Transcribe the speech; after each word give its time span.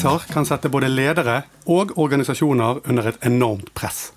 Kriser 0.00 0.22
kan 0.32 0.46
sette 0.48 0.68
både 0.72 0.88
ledere 0.88 1.42
og 1.68 1.92
organisasjoner 2.00 2.80
under 2.88 3.10
et 3.10 3.22
enormt 3.26 3.68
press. 3.76 4.10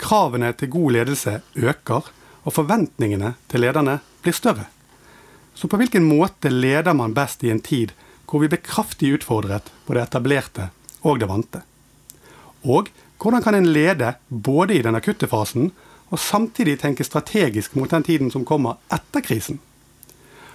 Kravene 0.00 0.50
til 0.56 0.70
god 0.72 0.96
ledelse 0.96 1.34
øker, 1.54 2.08
og 2.44 2.52
forventningene 2.56 3.34
til 3.52 3.60
lederne 3.60 3.98
blir 4.24 4.32
større. 4.32 4.66
Så 5.60 5.68
på 5.68 5.76
hvilken 5.76 6.06
måte 6.08 6.48
leder 6.48 6.94
man 6.96 7.12
best 7.12 7.44
i 7.44 7.50
en 7.52 7.60
tid 7.60 7.92
hvor 8.24 8.40
vi 8.40 8.48
blir 8.48 8.62
kraftig 8.64 9.10
utfordret 9.18 9.66
på 9.84 9.92
det 9.92 10.06
etablerte 10.06 10.70
og 11.04 11.18
det 11.20 11.28
vante? 11.28 11.60
Og 12.64 12.88
hvordan 13.20 13.44
kan 13.44 13.58
en 13.58 13.68
lede 13.68 14.14
både 14.28 14.78
i 14.78 14.84
den 14.86 14.96
akutte 14.96 15.28
fasen 15.28 15.68
og 16.08 16.22
samtidig 16.22 16.78
tenke 16.80 17.04
strategisk 17.04 17.76
mot 17.76 17.92
den 17.92 18.06
tiden 18.08 18.32
som 18.32 18.46
kommer 18.48 18.80
etter 18.88 19.20
krisen? 19.26 19.60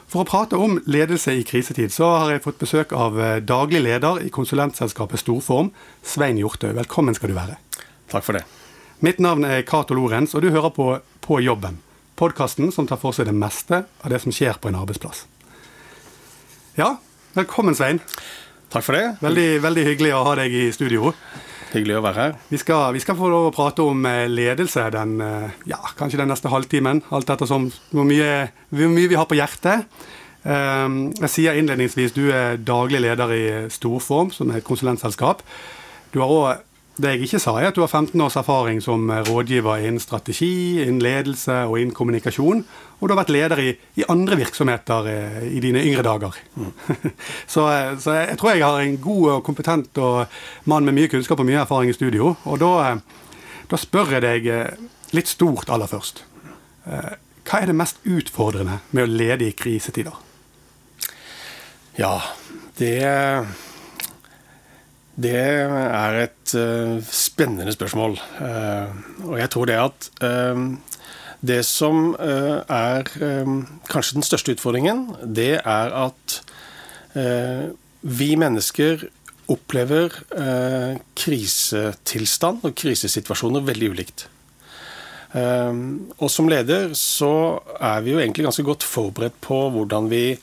For 0.10 0.24
å 0.24 0.30
prate 0.30 0.58
om 0.58 0.80
ledelse 0.90 1.38
i 1.38 1.46
krisetid, 1.46 1.94
så 1.94 2.10
har 2.24 2.34
jeg 2.34 2.46
fått 2.48 2.62
besøk 2.62 2.94
av 2.98 3.22
eh, 3.22 3.38
daglig 3.46 3.84
leder 3.86 4.26
i 4.26 4.34
konsulentselskapet 4.34 5.22
Storform, 5.22 5.70
Svein 6.02 6.42
Hjortøy. 6.42 6.72
Velkommen 6.78 7.18
skal 7.18 7.30
du 7.30 7.38
være. 7.38 7.58
Takk 8.10 8.26
for 8.26 8.38
det. 8.38 8.46
Mitt 9.06 9.22
navn 9.22 9.46
er 9.46 9.66
Cato 9.70 9.98
Lorentz, 9.98 10.34
og 10.34 10.46
du 10.46 10.50
hører 10.50 10.74
på 10.74 10.94
På 11.26 11.40
jobben. 11.42 11.80
Podkasten 12.16 12.72
som 12.72 12.88
tar 12.88 13.00
for 13.02 13.16
seg 13.16 13.28
det 13.28 13.36
meste 13.36 13.82
av 13.84 14.12
det 14.12 14.22
som 14.24 14.32
skjer 14.32 14.56
på 14.62 14.70
en 14.72 14.78
arbeidsplass. 14.80 15.26
Ja, 16.80 16.94
velkommen, 17.36 17.76
Svein. 17.76 18.00
Takk 18.72 18.86
for 18.88 18.96
det. 18.96 19.18
Veldig, 19.24 19.50
veldig 19.64 19.84
hyggelig 19.84 20.14
å 20.16 20.22
ha 20.24 20.36
deg 20.40 20.56
i 20.56 20.70
studio. 20.76 21.12
Hyggelig 21.74 21.98
å 21.98 22.04
være 22.06 22.22
her. 22.22 22.38
Vi 22.48 22.60
skal, 22.62 22.94
vi 22.96 23.02
skal 23.04 23.18
få 23.20 23.28
lov 23.32 23.50
å 23.50 23.56
prate 23.56 23.84
om 23.84 24.06
eh, 24.08 24.30
ledelse 24.32 24.86
den, 24.96 25.18
eh, 25.24 25.58
ja, 25.68 25.82
kanskje 26.00 26.22
den 26.22 26.32
neste 26.32 26.52
halvtimen. 26.52 27.04
Alt 27.16 27.34
ettersom 27.36 27.68
hvor 27.92 28.08
mye, 28.08 28.46
hvor 28.72 28.94
mye 28.94 29.12
vi 29.12 29.20
har 29.20 29.28
på 29.28 29.36
hjertet. 29.36 29.84
Eh, 30.48 30.88
jeg 31.20 31.34
sier 31.34 31.60
innledningsvis 31.60 32.16
du 32.16 32.30
er 32.30 32.56
daglig 32.64 33.04
leder 33.04 33.36
i 33.36 33.44
Storform, 33.76 34.32
som 34.32 34.54
er 34.54 34.62
et 34.62 34.68
konsulentselskap. 34.68 35.44
Du 36.16 36.22
har 36.24 36.32
også 36.32 36.64
det 36.96 37.12
jeg 37.12 37.26
ikke 37.26 37.40
sa, 37.44 37.54
er 37.60 37.70
at 37.70 37.76
du 37.76 37.82
har 37.84 37.92
15 37.92 38.22
års 38.24 38.38
erfaring 38.40 38.78
som 38.84 39.10
rådgiver 39.28 39.84
innen 39.84 40.00
strategi, 40.00 40.80
innen 40.80 41.02
ledelse 41.04 41.66
og 41.68 41.80
innen 41.82 41.96
kommunikasjon. 41.96 42.62
Og 43.00 43.04
du 43.04 43.12
har 43.12 43.20
vært 43.20 43.34
leder 43.36 43.62
i, 43.62 43.74
i 44.00 44.06
andre 44.12 44.38
virksomheter 44.40 45.10
eh, 45.12 45.42
i 45.58 45.60
dine 45.64 45.84
yngre 45.84 46.06
dager. 46.08 46.38
Mm. 46.56 46.72
så, 47.54 47.66
eh, 47.68 47.98
så, 48.00 48.16
jeg 48.22 48.40
tror 48.40 48.54
jeg 48.54 48.64
har 48.64 48.80
en 48.80 48.96
god 49.04 49.28
og 49.34 49.44
kompetent 49.44 50.00
og 50.00 50.38
mann 50.72 50.88
med 50.88 50.96
mye 50.96 51.12
kunnskap 51.12 51.44
og 51.44 51.50
mye 51.50 51.60
erfaring 51.66 51.92
i 51.92 51.98
studio. 51.98 52.32
Og 52.48 52.64
da, 52.64 52.72
eh, 52.88 53.60
da 53.72 53.82
spør 53.82 54.16
jeg 54.16 54.24
deg 54.24 54.50
litt 55.16 55.32
stort 55.32 55.72
aller 55.74 55.92
først. 55.92 56.24
Hva 56.86 57.60
er 57.60 57.70
det 57.70 57.76
mest 57.78 58.00
utfordrende 58.08 58.80
med 58.96 59.04
å 59.04 59.12
lede 59.12 59.48
i 59.50 59.56
krisetider? 59.58 60.16
Ja, 61.98 62.20
det 62.78 63.00
det 65.16 65.36
er 65.40 66.18
et 66.26 66.54
uh, 66.60 67.00
spennende 67.08 67.72
spørsmål. 67.72 68.18
Uh, 68.40 68.92
og 69.32 69.40
jeg 69.40 69.52
tror 69.54 69.70
det 69.70 69.78
at 69.80 70.10
uh, 70.26 70.66
det 71.46 71.62
som 71.68 72.16
er 72.18 73.06
kanskje 73.86 74.16
den 74.16 74.24
største 74.26 74.56
utfordringen, 74.56 75.12
det 75.22 75.60
er 75.60 75.92
at 75.94 76.38
vi 78.02 78.30
mennesker 78.40 79.04
opplever 79.54 80.16
krisetilstand 81.14 82.66
og 82.66 82.74
krisesituasjoner 82.80 83.62
veldig 83.68 83.90
ulikt. 83.94 84.26
og 86.18 86.32
som 86.32 86.50
leder 86.50 86.96
så 86.98 87.62
er 87.78 88.02
vi 88.02 88.16
jo 88.16 88.24
egentlig 88.24 88.48
ganske 88.48 88.66
godt 88.66 88.88
forberedt 88.88 89.38
på 89.42 89.70
hvordan 89.76 90.10
vi 90.10 90.40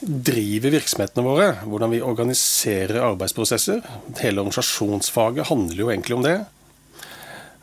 driver 0.00 0.72
virksomhetene 0.76 1.24
våre, 1.26 1.48
hvordan 1.66 1.90
vi 1.90 2.04
organiserer 2.04 3.00
arbeidsprosesser. 3.02 3.82
Hele 4.20 4.44
organisasjonsfaget 4.44 5.48
handler 5.50 5.82
jo 5.82 5.90
egentlig 5.90 6.16
om 6.18 6.24
det. 6.26 6.38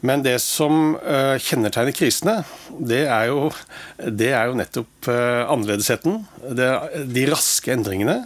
Men 0.06 0.22
det 0.26 0.38
som 0.44 0.96
uh, 1.00 1.36
kjennetegner 1.42 1.96
krisene, 1.96 2.38
det 2.78 3.06
er 3.08 3.30
jo, 3.32 3.50
det 3.98 4.32
er 4.36 4.50
jo 4.50 4.58
nettopp 4.60 5.10
uh, 5.10 5.48
annerledesheten. 5.50 6.24
De 6.52 7.28
raske 7.32 7.74
endringene. 7.74 8.24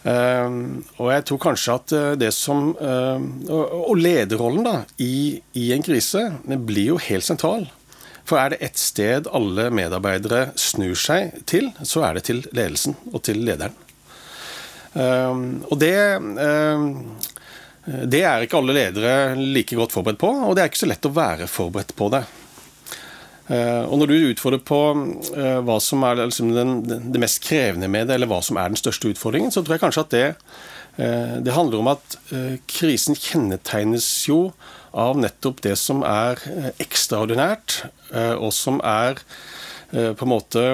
Uh, 0.00 0.80
og 0.96 1.12
jeg 1.12 1.26
tror 1.28 1.42
kanskje 1.42 1.74
at 1.76 1.92
det 2.16 2.30
som 2.32 2.70
Og 2.72 3.98
lederrollen 4.00 4.64
da, 4.64 4.74
i, 4.96 5.36
i 5.60 5.66
en 5.76 5.84
krise 5.84 6.24
blir 6.64 6.94
jo 6.94 7.02
helt 7.10 7.26
sentral. 7.26 7.68
For 8.30 8.38
er 8.38 8.52
det 8.52 8.60
ett 8.62 8.78
sted 8.78 9.26
alle 9.34 9.70
medarbeidere 9.74 10.52
snur 10.58 10.94
seg 10.98 11.40
til, 11.50 11.72
så 11.82 12.04
er 12.06 12.18
det 12.18 12.28
til 12.28 12.44
ledelsen 12.54 12.94
og 13.10 13.24
til 13.26 13.42
lederen. 13.42 13.74
Ehm, 14.94 15.64
og 15.66 15.78
det 15.82 15.96
ehm, 16.14 16.86
det 18.10 18.20
er 18.28 18.44
ikke 18.44 18.58
alle 18.60 18.74
ledere 18.76 19.14
like 19.34 19.74
godt 19.74 19.94
forberedt 19.96 20.20
på, 20.20 20.30
og 20.46 20.54
det 20.54 20.62
er 20.62 20.70
ikke 20.70 20.82
så 20.82 20.90
lett 20.90 21.08
å 21.08 21.14
være 21.16 21.48
forberedt 21.50 21.94
på 21.98 22.10
det. 22.14 22.22
Ehm, 23.50 23.88
og 23.88 23.98
når 23.98 24.12
du 24.12 24.16
utfordrer 24.30 24.62
på 24.62 24.80
eh, 25.34 25.58
hva 25.66 25.80
som 25.82 26.06
er 26.06 26.22
liksom 26.22 26.52
den, 26.54 26.76
det 26.86 27.22
mest 27.22 27.42
krevende 27.42 27.90
med 27.90 28.06
det, 28.06 28.18
eller 28.18 28.30
hva 28.30 28.38
som 28.46 28.60
er 28.62 28.70
den 28.70 28.78
største 28.78 29.10
utfordringen, 29.10 29.50
så 29.50 29.64
tror 29.64 29.74
jeg 29.74 29.84
kanskje 29.88 30.06
at 30.06 30.14
det, 30.14 30.26
det 31.00 31.54
handler 31.56 31.80
om 31.80 31.90
at 31.94 32.18
eh, 32.34 32.58
krisen 32.68 33.16
kjennetegnes 33.16 34.08
jo 34.28 34.50
av 34.96 35.18
nettopp 35.20 35.62
det 35.64 35.76
som 35.78 36.04
er 36.06 36.40
eh, 36.50 36.70
ekstraordinært, 36.82 37.84
eh, 38.10 38.34
og 38.34 38.52
som 38.54 38.80
er 38.86 39.20
eh, 39.92 40.12
på 40.14 40.26
en 40.26 40.32
måte 40.32 40.64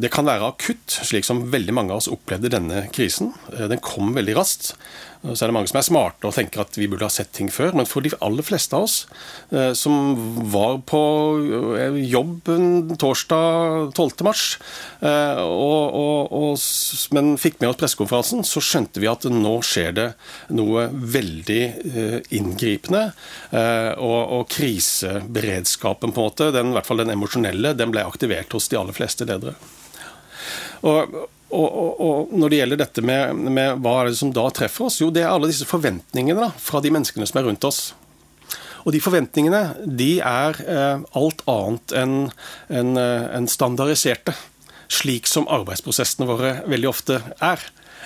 Det 0.00 0.10
kan 0.12 0.26
være 0.26 0.52
akutt, 0.52 0.98
slik 1.06 1.26
som 1.26 1.46
veldig 1.52 1.74
mange 1.74 1.94
av 1.94 2.02
oss 2.02 2.10
opplevde 2.10 2.52
denne 2.52 2.86
krisen. 2.94 3.32
Den 3.50 3.82
kom 3.82 4.14
veldig 4.16 4.36
raskt. 4.38 4.74
Så 5.22 5.44
er 5.44 5.50
det 5.50 5.56
mange 5.56 5.70
som 5.70 5.78
er 5.80 5.86
smarte 5.86 6.28
og 6.28 6.34
tenker 6.36 6.62
at 6.62 6.76
vi 6.78 6.88
burde 6.90 7.06
ha 7.06 7.12
sett 7.12 7.32
ting 7.36 7.48
før. 7.52 7.74
Men 7.76 7.88
for 7.88 8.04
de 8.04 8.12
aller 8.24 8.46
fleste 8.46 8.76
av 8.76 8.86
oss 8.86 8.96
eh, 9.50 9.72
som 9.78 10.14
var 10.52 10.78
på 10.88 11.02
eh, 11.78 11.98
jobb 12.06 12.50
torsdag 13.00 13.92
12. 13.96 14.24
mars, 14.26 14.44
eh, 15.00 15.40
men 17.16 17.32
fikk 17.40 17.60
med 17.60 17.70
oss 17.70 17.80
pressekonferansen, 17.80 18.44
så 18.46 18.62
skjønte 18.62 19.02
vi 19.02 19.10
at 19.10 19.26
nå 19.30 19.54
skjer 19.66 19.96
det 19.96 20.06
noe 20.54 20.86
veldig 20.92 21.62
inngripende. 22.34 23.02
Og, 23.52 24.20
og 24.36 24.48
kriseberedskapen, 24.52 26.12
på 26.14 26.22
en 26.22 26.28
måte, 26.28 26.50
den, 26.54 26.72
i 26.72 26.76
hvert 26.76 26.88
fall 26.88 27.02
den 27.02 27.14
emosjonelle, 27.14 27.74
den 27.78 27.92
ble 27.94 28.04
aktivert 28.06 28.52
hos 28.56 28.68
de 28.72 28.78
aller 28.80 28.96
fleste 28.96 29.26
ledere. 29.28 29.56
Og, 30.86 31.16
og, 31.46 31.66
og, 31.66 32.00
og, 32.02 32.32
når 32.34 32.50
det 32.50 32.58
gjelder 32.60 32.80
dette 32.80 33.04
med, 33.06 33.44
med, 33.54 33.78
hva 33.84 34.00
er 34.00 34.10
det 34.10 34.18
som 34.18 34.32
da 34.34 34.48
treffer 34.54 34.88
oss, 34.88 34.98
jo 35.02 35.12
det 35.14 35.22
er 35.22 35.30
alle 35.30 35.50
disse 35.50 35.68
forventningene 35.68 36.48
da, 36.48 36.50
fra 36.58 36.82
de 36.82 36.90
menneskene 36.94 37.28
som 37.28 37.38
er 37.40 37.46
rundt 37.46 37.66
oss. 37.68 37.80
Og 38.86 38.94
de 38.94 39.02
forventningene 39.02 39.62
de 39.98 40.12
er 40.22 40.60
eh, 40.62 41.04
alt 41.18 41.42
annet 41.50 41.94
enn 41.98 42.16
en, 42.70 42.92
en 42.98 43.00
eh, 43.02 43.50
standardiserte. 43.50 44.34
Slik 44.86 45.26
som 45.26 45.48
arbeidsprosessene 45.50 46.28
våre 46.28 46.52
veldig 46.70 46.90
ofte 46.90 47.18
er. 47.42 47.62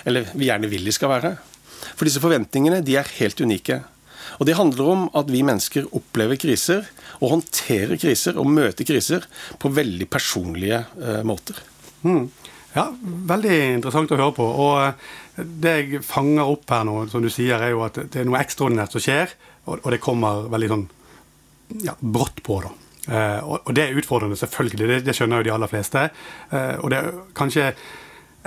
Eller 0.09 0.29
vi 0.33 0.49
gjerne 0.49 0.69
vil 0.69 0.87
de 0.87 0.93
skal 0.95 1.13
være. 1.13 1.35
For 1.93 2.09
disse 2.09 2.21
forventningene 2.23 2.81
de 2.85 2.97
er 2.97 3.13
helt 3.19 3.41
unike. 3.41 3.81
Og 4.39 4.47
Det 4.49 4.57
handler 4.57 4.89
om 4.89 5.03
at 5.17 5.29
vi 5.29 5.43
mennesker 5.45 5.89
opplever 5.97 6.39
kriser, 6.41 6.87
og 7.21 7.35
håndterer 7.35 7.97
kriser 8.01 8.37
og 8.41 8.49
møter 8.49 8.87
kriser 8.87 9.27
på 9.61 9.69
veldig 9.73 10.07
personlige 10.09 10.81
eh, 10.97 11.21
måter. 11.27 11.61
Mm. 12.01 12.29
Ja, 12.75 12.87
Veldig 13.31 13.55
interessant 13.77 14.11
å 14.13 14.19
høre 14.19 14.35
på. 14.35 14.45
Og 14.45 14.75
eh, 14.83 15.09
det 15.63 15.73
jeg 15.79 16.03
fanger 16.07 16.51
opp 16.51 16.71
her 16.71 16.85
nå, 16.87 16.97
som 17.11 17.23
du 17.23 17.29
sier, 17.31 17.59
er 17.59 17.73
jo 17.73 17.83
at 17.85 17.99
det 18.01 18.21
er 18.21 18.27
noe 18.27 18.39
ekstraordinært 18.41 18.95
som 18.95 19.03
skjer, 19.03 19.35
og 19.69 19.87
det 19.93 20.01
kommer 20.03 20.47
veldig 20.51 20.69
sånn 20.71 20.85
ja, 21.85 21.95
brått 21.99 22.41
på. 22.45 22.61
da. 22.65 22.71
Eh, 23.11 23.39
og 23.43 23.71
det 23.75 23.85
er 23.85 23.99
utfordrende, 23.99 24.39
selvfølgelig. 24.39 24.87
Det, 24.93 24.99
det 25.07 25.17
skjønner 25.17 25.41
jo 25.41 25.49
de 25.49 25.53
aller 25.55 25.71
fleste. 25.71 26.07
Eh, 26.51 26.75
og 26.79 26.91
det 26.93 26.99
er 27.01 27.21
kanskje 27.37 27.69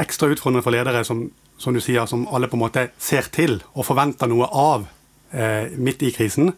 ekstra 0.01 0.31
utfordrende 0.33 0.65
for 0.65 0.75
ledere 0.75 1.05
som, 1.07 1.27
som, 1.61 1.77
du 1.77 1.83
sier, 1.85 2.05
som 2.11 2.27
alle 2.35 2.51
på 2.51 2.59
en 2.59 2.65
måte 2.65 2.89
ser 2.99 3.29
til 3.35 3.61
og 3.75 3.87
forventer 3.87 4.31
noe 4.31 4.51
av 4.51 4.91
midt 5.35 6.03
i 6.07 6.13
krisen. 6.15 6.53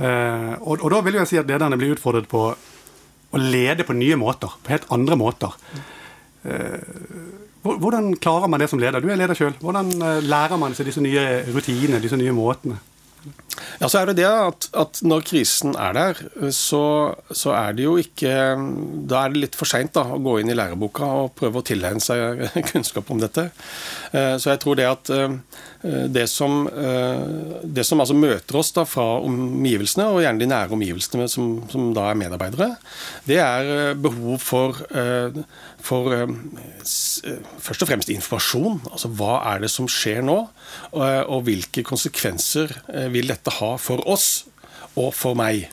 Og, 0.00 0.70
og 0.78 0.86
da 0.88 1.00
vil 1.04 1.18
jeg 1.18 1.28
si 1.28 1.36
at 1.36 1.48
lederne 1.50 1.76
blir 1.76 1.92
utfordret 1.92 2.24
på 2.30 2.46
å 2.48 3.40
lede 3.42 3.84
på 3.84 3.96
nye 3.96 4.16
måter, 4.16 4.54
på 4.64 4.72
helt 4.72 4.86
andre 4.94 5.18
måter. 5.20 5.52
Eh, 6.46 6.78
hvordan 7.66 8.14
klarer 8.22 8.46
man 8.46 8.62
det 8.62 8.70
som 8.70 8.78
leder? 8.78 9.00
Du 9.02 9.08
er 9.10 9.18
leder 9.18 9.34
sjøl. 9.34 9.54
Hvordan 9.60 9.90
eh, 10.02 10.20
lærer 10.22 10.60
man 10.60 10.76
seg 10.78 10.86
disse 10.86 11.02
nye 11.02 11.24
rutinene, 11.54 12.02
disse 12.02 12.18
nye 12.20 12.34
måtene? 12.36 12.78
Ja, 13.80 13.88
så 13.88 14.00
er 14.00 14.10
det 14.10 14.16
det 14.20 14.28
at, 14.28 14.68
at 14.76 15.00
når 15.04 15.24
krisen 15.28 15.76
er 15.80 15.96
der, 15.96 16.20
så, 16.54 16.82
så, 17.30 17.52
er 17.56 17.76
det 17.76 17.84
jo 17.84 17.96
ikke 18.00 18.32
Da 19.08 19.22
er 19.22 19.32
det 19.32 19.42
litt 19.42 19.58
for 19.58 19.68
seint 19.68 19.96
å 20.00 20.18
gå 20.22 20.38
inn 20.40 20.52
i 20.52 20.56
læreboka 20.56 21.08
og 21.22 21.34
prøve 21.38 21.60
å 21.60 21.66
tilegne 21.66 22.02
seg 22.02 22.46
kunnskap 22.70 23.10
om 23.12 23.20
dette. 23.22 23.48
Eh, 24.12 24.36
så 24.40 24.52
jeg 24.52 24.62
tror 24.62 24.78
det 24.78 24.88
at 24.88 25.12
eh, 25.14 25.36
det 26.12 26.26
som, 26.30 26.64
eh, 26.66 27.60
det 27.62 27.84
som 27.86 28.00
altså 28.02 28.16
møter 28.16 28.58
oss 28.58 28.72
da 28.76 28.86
fra 28.88 29.04
omgivelsene, 29.24 30.08
og 30.10 30.22
gjerne 30.24 30.42
de 30.42 30.50
nære 30.50 30.76
omgivelsene 30.76 31.28
som, 31.30 31.58
som 31.72 31.90
da 31.96 32.10
er 32.10 32.20
medarbeidere, 32.20 32.72
det 33.28 33.38
er 33.42 33.94
behov 34.00 34.40
for, 34.42 34.78
for 35.86 36.12
først 36.82 37.84
og 37.84 37.90
fremst 37.90 38.10
informasjon. 38.12 38.80
Altså 38.90 39.10
hva 39.18 39.38
er 39.52 39.62
det 39.64 39.70
som 39.72 39.88
skjer 39.90 40.24
nå, 40.26 40.38
og 40.96 41.46
hvilke 41.46 41.84
konsekvenser 41.86 42.72
vil 43.12 43.30
dette 43.30 43.45
ha 43.60 43.72
for 43.80 44.02
oss 44.08 44.46
og 44.96 45.12
for 45.14 45.38
meg. 45.38 45.68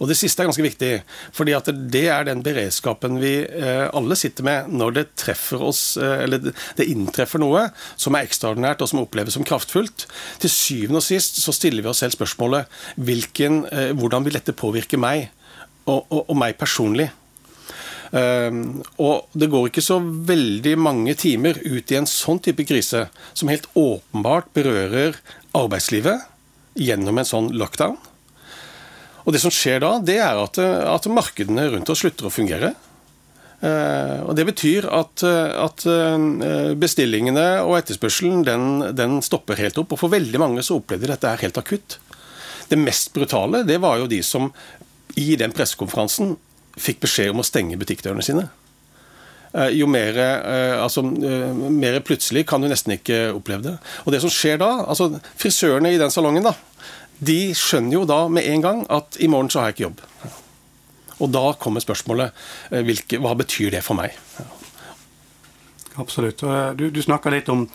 Og 0.00 0.08
Det 0.08 0.16
siste 0.16 0.40
er 0.40 0.48
ganske 0.48 0.64
viktig, 0.64 0.90
fordi 1.36 1.52
at 1.52 1.68
det 1.92 2.06
er 2.08 2.24
den 2.24 2.40
beredskapen 2.44 3.18
vi 3.20 3.34
eh, 3.44 3.84
alle 3.92 4.16
sitter 4.16 4.46
med 4.46 4.70
når 4.72 4.94
det 4.96 5.04
treffer 5.20 5.60
oss, 5.60 5.82
eh, 6.00 6.24
eller 6.24 6.40
det 6.78 6.86
inntreffer 6.88 7.42
noe 7.42 7.66
som 8.00 8.16
er 8.16 8.24
ekstraordinært 8.24 8.80
og 8.80 8.88
som 8.88 9.02
oppleves 9.02 9.36
som 9.36 9.44
kraftfullt. 9.44 10.06
Til 10.40 10.52
syvende 10.54 11.02
og 11.02 11.04
sist 11.04 11.42
så 11.44 11.52
stiller 11.52 11.84
vi 11.84 11.92
oss 11.92 12.00
selv 12.00 12.16
spørsmålet 12.16 12.80
hvilken, 12.96 13.66
eh, 13.68 13.92
hvordan 13.92 14.24
vil 14.24 14.40
dette 14.40 14.56
påvirke 14.56 15.00
meg, 15.00 15.28
og, 15.84 16.06
og, 16.08 16.24
og 16.30 16.36
meg 16.38 16.56
personlig. 16.60 17.10
Um, 18.10 18.80
og 18.98 19.28
det 19.38 19.46
går 19.52 19.68
ikke 19.68 19.84
så 19.86 20.00
veldig 20.02 20.72
mange 20.82 21.12
timer 21.14 21.60
ut 21.62 21.92
i 21.92 21.98
en 22.00 22.08
sånn 22.10 22.40
type 22.42 22.64
krise, 22.66 23.04
som 23.38 23.52
helt 23.52 23.68
åpenbart 23.78 24.48
berører 24.56 25.14
arbeidslivet 25.54 26.24
gjennom 26.80 27.20
en 27.20 27.28
sånn 27.28 27.50
lockdown. 27.60 27.98
Og 29.26 29.34
Det 29.34 29.42
som 29.42 29.52
skjer 29.52 29.82
da, 29.84 29.96
det 30.02 30.16
er 30.22 30.38
at, 30.40 30.58
at 30.58 31.08
markedene 31.12 31.68
rundt 31.74 31.90
oss 31.92 32.00
slutter 32.02 32.28
å 32.28 32.32
fungere. 32.32 32.72
Uh, 33.60 34.24
og 34.24 34.32
Det 34.38 34.46
betyr 34.48 34.86
at, 34.88 35.20
at 35.20 35.84
uh, 35.84 36.72
bestillingene 36.80 37.60
og 37.60 37.76
etterspørselen 37.76 38.44
den, 38.46 38.68
den, 38.96 39.18
stopper 39.24 39.60
helt 39.60 39.78
opp. 39.82 39.92
Og 39.92 40.00
For 40.00 40.12
veldig 40.12 40.40
mange 40.40 40.64
så 40.64 40.78
opplevde 40.80 41.10
dette 41.12 41.28
er 41.28 41.44
helt 41.44 41.60
akutt. 41.60 41.98
Det 42.70 42.78
mest 42.80 43.12
brutale 43.12 43.64
det 43.68 43.80
var 43.82 44.00
jo 44.00 44.08
de 44.08 44.22
som 44.24 44.48
i 45.20 45.34
den 45.36 45.52
pressekonferansen 45.52 46.36
fikk 46.80 47.02
beskjed 47.04 47.34
om 47.34 47.42
å 47.42 47.46
stenge 47.46 47.78
butikkdørene 47.80 48.24
sine. 48.24 48.46
Uh, 49.50 49.66
jo 49.74 49.88
mer, 49.90 50.14
altså, 50.78 51.02
mer 51.02 51.96
plutselig 52.06 52.44
kan 52.46 52.62
du 52.62 52.68
nesten 52.70 52.94
ikke 52.94 53.32
oppleve 53.34 53.64
det. 53.64 53.72
Og 54.04 54.14
det 54.14 54.20
som 54.22 54.30
skjer 54.30 54.60
da, 54.62 54.68
altså 54.86 55.08
Frisørene 55.40 55.90
i 55.90 55.98
den 55.98 56.12
salongen 56.14 56.46
da, 56.46 56.54
de 57.20 57.40
skjønner 57.56 57.98
jo 57.98 58.04
da 58.08 58.20
med 58.32 58.46
en 58.48 58.62
gang 58.64 58.84
at 58.92 59.18
i 59.20 59.28
morgen 59.28 59.50
så 59.52 59.60
har 59.60 59.70
jeg 59.70 59.78
ikke 59.80 59.88
jobb. 59.88 60.04
Og 61.20 61.28
da 61.32 61.44
kommer 61.60 61.84
spørsmålet 61.84 62.32
eh, 62.72 62.82
hvilke, 62.86 63.20
hva 63.20 63.34
betyr 63.38 63.74
det 63.76 63.82
for 63.84 63.98
meg? 63.98 64.16
Absolutt. 66.00 66.42
Eh, 66.42 66.70
du, 66.78 66.88
du 66.94 67.00
snakker 67.04 67.34
litt 67.34 67.50
om 67.52 67.66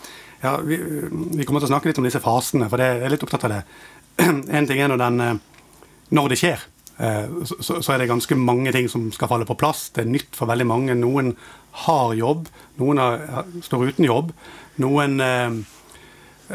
ja, 0.42 0.56
vi, 0.60 0.78
vi, 0.78 1.44
kommer 1.46 1.62
til 1.62 1.70
å 1.70 1.74
snakke 1.74 1.90
litt 1.90 2.00
om 2.02 2.06
disse 2.06 2.22
fasene, 2.22 2.68
for 2.70 2.82
jeg 2.82 3.00
er 3.00 3.12
litt 3.12 3.22
opptatt 3.24 3.46
av 3.48 3.54
det. 3.56 3.62
En 4.58 4.66
ting 4.68 4.82
er 4.82 4.90
når, 4.90 5.02
den, 5.04 5.22
eh, 5.22 5.70
når 6.18 6.34
det 6.34 6.40
skjer. 6.42 6.66
Så, 6.96 7.58
så, 7.60 7.92
er 7.92 8.00
det 8.00 8.06
ganske 8.08 8.36
mange 8.40 8.70
ting 8.72 8.86
som 8.88 9.10
skal 9.12 9.28
falle 9.28 9.44
på 9.44 9.58
plass. 9.60 9.90
Det 9.92 10.06
er 10.06 10.08
nytt 10.08 10.30
for 10.32 10.48
veldig 10.48 10.64
mange. 10.64 10.94
Noen 10.96 11.34
har 11.84 12.14
jobb, 12.16 12.46
noen 12.80 13.00
har, 13.02 13.44
står 13.60 13.90
uten 13.90 14.06
jobb. 14.06 14.30
Noen 14.80 15.20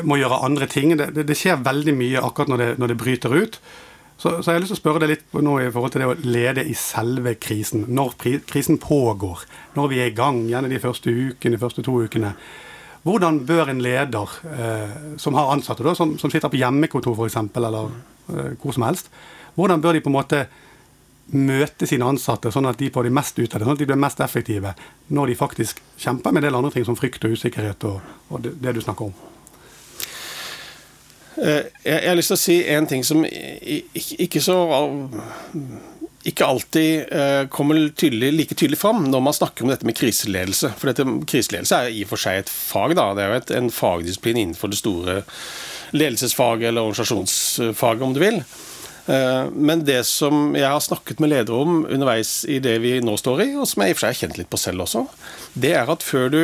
må 0.08 0.18
gjøre 0.18 0.42
andre 0.48 0.66
ting. 0.72 0.96
Det, 0.98 1.12
det, 1.14 1.28
det 1.30 1.38
skjer 1.38 1.62
veldig 1.62 1.94
mye 1.94 2.26
akkurat 2.26 2.50
når 2.50 2.64
det, 2.64 2.70
når 2.82 2.94
det 2.94 3.00
bryter 3.04 3.38
ut. 3.38 3.60
Så, 4.22 4.44
så, 4.44 4.52
jeg 4.52 4.60
har 4.60 4.62
lyst 4.62 4.70
til 4.76 4.78
å 4.78 4.82
spørre 4.84 5.02
deg 5.02 5.10
litt 5.16 5.32
nå 5.34 5.56
i 5.64 5.70
forhold 5.74 5.96
til 5.96 6.04
det 6.04 6.10
å 6.12 6.18
lede 6.30 6.66
i 6.70 6.76
selve 6.78 7.34
krisen. 7.42 7.88
Når 7.90 8.12
krisen 8.46 8.78
pågår, 8.82 9.48
når 9.74 9.88
vi 9.90 10.02
er 10.04 10.12
i 10.12 10.14
gang, 10.14 10.44
gjerne 10.50 10.70
de 10.70 10.78
første 10.84 11.10
ukene, 11.10 11.56
de 11.56 11.62
første 11.62 11.82
to 11.88 11.96
ukene. 12.06 12.36
Hvordan 13.02 13.40
bør 13.50 13.72
en 13.72 13.82
leder 13.82 14.36
eh, 14.46 14.94
som 15.18 15.34
har 15.34 15.50
ansatte, 15.56 15.82
da, 15.88 15.96
som, 15.98 16.14
som, 16.22 16.30
sitter 16.30 16.54
på 16.54 16.60
hjemmekontor 16.62 17.18
f.eks., 17.18 17.40
eller 17.58 17.90
eh, 17.90 18.52
hvor 18.62 18.78
som 18.78 18.86
helst, 18.86 19.10
hvordan 19.56 19.82
bør 19.84 19.98
de 19.98 20.04
på 20.04 20.12
en 20.12 20.18
måte 20.18 20.44
møte 21.32 21.88
sine 21.88 22.08
ansatte 22.08 22.52
sånn 22.52 22.68
at 22.68 22.80
de 22.80 22.90
får 22.92 23.08
de 23.08 23.14
mest 23.16 23.38
ut 23.40 23.54
av 23.54 23.60
det, 23.60 23.66
sånn 23.66 23.78
at 23.78 23.82
de 23.82 23.88
blir 23.88 24.00
mest 24.00 24.20
effektive 24.24 24.74
når 25.16 25.32
de 25.32 25.38
faktisk 25.40 25.80
kjemper 26.02 26.34
med 26.34 26.42
en 26.42 26.50
del 26.50 26.58
andre 26.60 26.74
ting 26.76 26.88
som 26.88 26.98
frykt 27.00 27.24
og 27.28 27.38
usikkerhet 27.38 27.86
og, 27.88 28.02
og 28.32 28.48
det, 28.48 28.74
du 28.76 28.82
snakker 28.84 29.08
om? 29.08 29.14
Eh, 31.40 31.72
jeg 31.86 32.10
har 32.10 32.20
lyst 32.20 32.34
til 32.34 32.40
å 32.40 32.44
si 32.44 32.58
en 32.74 32.90
ting 32.90 33.06
som 33.08 33.24
ikke 33.24 34.44
så 34.44 34.58
ikke 36.28 36.46
alltid 36.46 37.14
eh, 37.18 37.44
kommer 37.50 37.80
tydelig, 37.98 38.30
like 38.36 38.56
tydelig 38.58 38.78
fram 38.78 39.08
når 39.10 39.24
man 39.26 39.34
snakker 39.34 39.66
om 39.66 39.72
dette 39.72 39.88
med 39.88 39.98
kriseledelse. 39.98 40.70
For 40.78 40.92
dette, 40.92 41.06
kriseledelse 41.30 41.80
er 41.80 41.96
i 41.96 42.04
og 42.06 42.12
for 42.12 42.22
seg 42.22 42.44
et 42.44 42.52
fag. 42.52 42.94
Da. 42.98 43.08
Det 43.18 43.24
er 43.24 43.32
jo 43.32 43.40
et, 43.40 43.54
en 43.58 43.72
fagdisiplin 43.74 44.38
innenfor 44.38 44.70
det 44.70 44.82
store 44.82 45.22
ledelsesfaget 45.98 46.70
eller 46.70 46.86
organisasjonsfaget, 46.86 48.06
om 48.06 48.14
du 48.14 48.22
vil. 48.22 48.38
Eh, 49.08 49.46
men 49.54 49.86
det 49.88 50.02
som 50.10 50.52
jeg 50.58 50.68
har 50.68 50.82
snakket 50.84 51.22
med 51.24 51.34
ledere 51.34 51.62
om 51.64 51.86
underveis 51.86 52.42
i 52.46 52.60
det 52.64 52.78
vi 52.84 52.98
nå 53.04 53.16
står 53.18 53.46
i, 53.48 53.50
og 53.56 53.70
som 53.70 53.86
jeg 53.86 53.94
i 53.94 53.96
og 53.96 54.00
for 54.00 54.06
seg 54.06 54.14
har 54.14 54.20
kjent 54.24 54.42
litt 54.42 54.52
på 54.52 54.60
selv 54.62 54.86
også, 54.86 55.06
det 55.54 55.74
er 55.80 55.90
at 55.90 56.06
før 56.06 56.30
du 56.34 56.42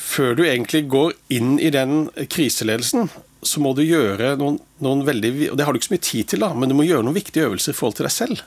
før 0.00 0.34
du 0.38 0.44
egentlig 0.46 0.86
går 0.88 1.12
inn 1.34 1.56
i 1.60 1.70
den 1.72 2.08
kriseledelsen, 2.32 3.10
så 3.44 3.60
må 3.60 3.74
du 3.76 3.82
gjøre 3.84 4.34
noen, 4.40 4.58
noen 4.82 5.04
veldig 5.06 5.50
og 5.52 5.58
Det 5.58 5.66
har 5.66 5.74
du 5.74 5.78
ikke 5.78 5.90
så 5.90 5.94
mye 5.94 6.08
tid 6.08 6.28
til, 6.32 6.44
da, 6.44 6.52
men 6.56 6.70
du 6.70 6.76
må 6.78 6.86
gjøre 6.86 7.04
noen 7.04 7.16
viktige 7.16 7.48
øvelser 7.50 7.74
i 7.74 7.76
forhold 7.76 7.98
til 7.98 8.08
deg 8.08 8.14
selv. 8.14 8.44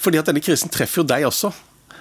Fordi 0.00 0.20
at 0.20 0.28
denne 0.28 0.42
krisen 0.44 0.72
treffer 0.72 1.02
jo 1.02 1.08
deg 1.08 1.26
også. 1.28 1.52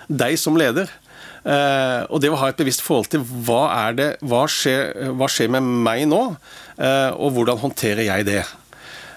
Deg 0.08 0.36
som 0.40 0.58
leder. 0.60 0.92
Uh, 1.40 2.04
og 2.12 2.20
det 2.20 2.32
å 2.32 2.38
ha 2.42 2.50
et 2.52 2.60
bevisst 2.60 2.84
forhold 2.84 3.08
til 3.14 3.24
hva, 3.24 3.62
er 3.88 3.96
det, 3.96 4.10
hva, 4.28 4.44
skjer, 4.52 5.12
hva 5.16 5.30
skjer 5.32 5.52
med 5.56 5.64
meg 5.88 6.04
nå, 6.12 6.20
uh, 6.36 7.12
og 7.16 7.38
hvordan 7.38 7.62
håndterer 7.62 8.04
jeg 8.10 8.28
det. 8.28 8.42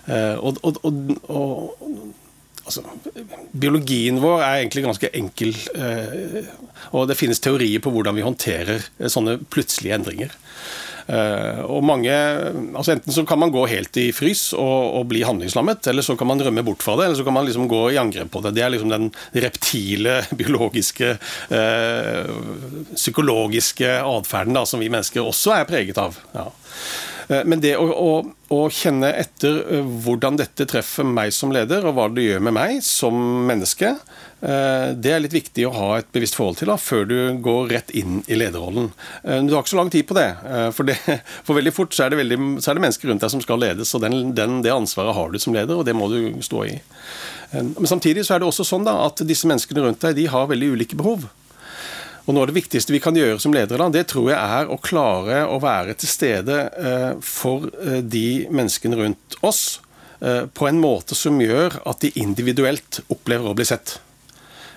Eh, 0.06 0.36
og, 0.38 0.58
og, 0.66 0.78
og, 1.30 1.74
altså, 2.64 2.84
Biologien 3.52 4.20
vår 4.22 4.42
er 4.42 4.60
egentlig 4.62 4.86
ganske 4.86 5.10
enkel, 5.18 5.54
eh, 5.76 6.38
og 6.92 7.10
det 7.10 7.18
finnes 7.20 7.42
teorier 7.42 7.82
på 7.82 7.92
hvordan 7.94 8.18
vi 8.18 8.26
håndterer 8.26 8.80
eh, 8.80 9.12
sånne 9.12 9.38
plutselige 9.50 10.00
endringer. 10.00 10.40
Og 11.12 11.82
mange, 11.82 12.14
altså 12.78 12.92
Enten 12.94 13.12
så 13.12 13.24
kan 13.26 13.40
man 13.42 13.50
gå 13.52 13.64
helt 13.66 13.98
i 13.98 14.04
frys 14.14 14.52
og, 14.54 15.00
og, 15.00 15.08
bli 15.10 15.24
handlingslammet, 15.26 15.88
eller 15.90 16.06
så 16.06 16.14
kan 16.16 16.30
man 16.30 16.40
rømme 16.40 16.62
bort 16.64 16.84
fra 16.86 16.94
det, 16.96 17.08
eller 17.08 17.18
så 17.18 17.26
kan 17.26 17.34
man 17.34 17.48
liksom 17.48 17.66
gå 17.68 17.80
i 17.90 17.98
angrep 18.00 18.30
på 18.32 18.40
det. 18.46 18.52
Det 18.54 18.62
er 18.62 18.70
liksom 18.70 18.92
den 18.94 19.10
reptile, 19.34 20.20
biologiske, 20.40 21.10
uh, 21.50 22.30
psykologiske 22.94 23.96
atferden 23.98 24.62
som 24.62 24.80
vi 24.80 24.92
mennesker 24.94 25.26
også 25.26 25.56
er 25.58 25.68
preget 25.68 25.98
av. 26.00 26.22
Ja. 26.38 26.46
Uh, 27.28 27.42
men 27.44 27.62
det 27.64 27.76
å, 27.80 27.88
å 27.90 28.12
å 28.52 28.66
kjenne 28.72 29.10
etter 29.16 29.60
eh, 29.62 29.86
hvordan 30.04 30.36
dette 30.40 30.66
treffer 30.68 31.06
meg 31.08 31.32
som 31.34 31.52
leder, 31.54 31.86
og 31.86 31.96
hva 31.96 32.08
det 32.12 32.26
gjør 32.26 32.44
med 32.48 32.56
meg 32.56 32.82
som 32.84 33.16
menneske, 33.48 33.94
eh, 34.44 34.88
det 34.92 35.14
er 35.14 35.22
litt 35.24 35.36
viktig 35.36 35.66
å 35.68 35.74
ha 35.76 35.88
et 35.98 36.10
bevisst 36.14 36.36
forhold 36.38 36.60
til 36.60 36.72
da, 36.72 36.76
før 36.80 37.06
du 37.08 37.16
går 37.44 37.72
rett 37.72 37.92
inn 37.98 38.20
i 38.26 38.38
lederrollen. 38.38 38.90
Eh, 39.24 39.42
du 39.46 39.54
har 39.54 39.64
ikke 39.64 39.74
så 39.74 39.80
lang 39.80 39.92
tid 39.92 40.08
på 40.08 40.16
det, 40.18 40.28
for, 40.76 40.88
det, 40.88 40.98
for 41.46 41.58
veldig 41.58 41.74
fort 41.74 41.96
så 41.96 42.06
er, 42.06 42.18
veldig, 42.20 42.40
så 42.58 42.72
er, 42.72 42.78
det 42.78 42.86
mennesker 42.86 43.12
rundt 43.12 43.24
deg 43.24 43.34
som 43.36 43.44
skal 43.44 43.62
ledes, 43.62 43.94
og 43.96 44.04
den, 44.04 44.34
den, 44.36 44.60
det 44.64 44.74
ansvaret 44.74 45.16
har 45.16 45.32
du 45.32 45.40
som 45.42 45.56
leder, 45.56 45.78
og 45.78 45.86
det 45.88 45.96
må 45.96 46.10
du 46.12 46.42
stå 46.44 46.66
i. 46.68 46.74
Men 47.52 47.88
samtidig 47.88 48.24
så 48.24 48.36
er 48.36 48.40
det 48.40 48.48
også 48.48 48.64
sånn 48.64 48.86
da, 48.86 48.96
at 49.04 49.20
disse 49.28 49.48
menneskene 49.48 49.84
rundt 49.84 50.04
deg 50.04 50.16
de 50.16 50.30
har 50.32 50.48
veldig 50.48 50.72
ulike 50.76 50.96
behov. 50.96 51.26
Og 52.22 52.34
Noe 52.34 52.44
av 52.44 52.52
det 52.52 52.60
viktigste 52.60 52.94
vi 52.94 53.00
kan 53.02 53.16
gjøre 53.18 53.40
som 53.42 53.54
ledere, 53.54 53.88
det 53.90 54.04
tror 54.12 54.30
jeg 54.30 54.38
er 54.38 54.70
å 54.70 54.78
klare 54.82 55.42
å 55.50 55.58
være 55.62 55.96
til 55.98 56.10
stede 56.10 56.58
eh, 56.70 57.08
for 57.18 57.66
eh, 57.82 57.98
de 57.98 58.46
menneskene 58.46 58.98
rundt 59.00 59.38
oss 59.42 59.80
eh, 60.20 60.46
på 60.46 60.68
en 60.70 60.78
måte 60.82 61.18
som 61.18 61.40
gjør 61.42 61.80
at 61.82 62.04
de 62.04 62.12
individuelt 62.22 63.02
opplever 63.10 63.50
å 63.50 63.56
bli 63.58 63.66
sett. 63.66 63.96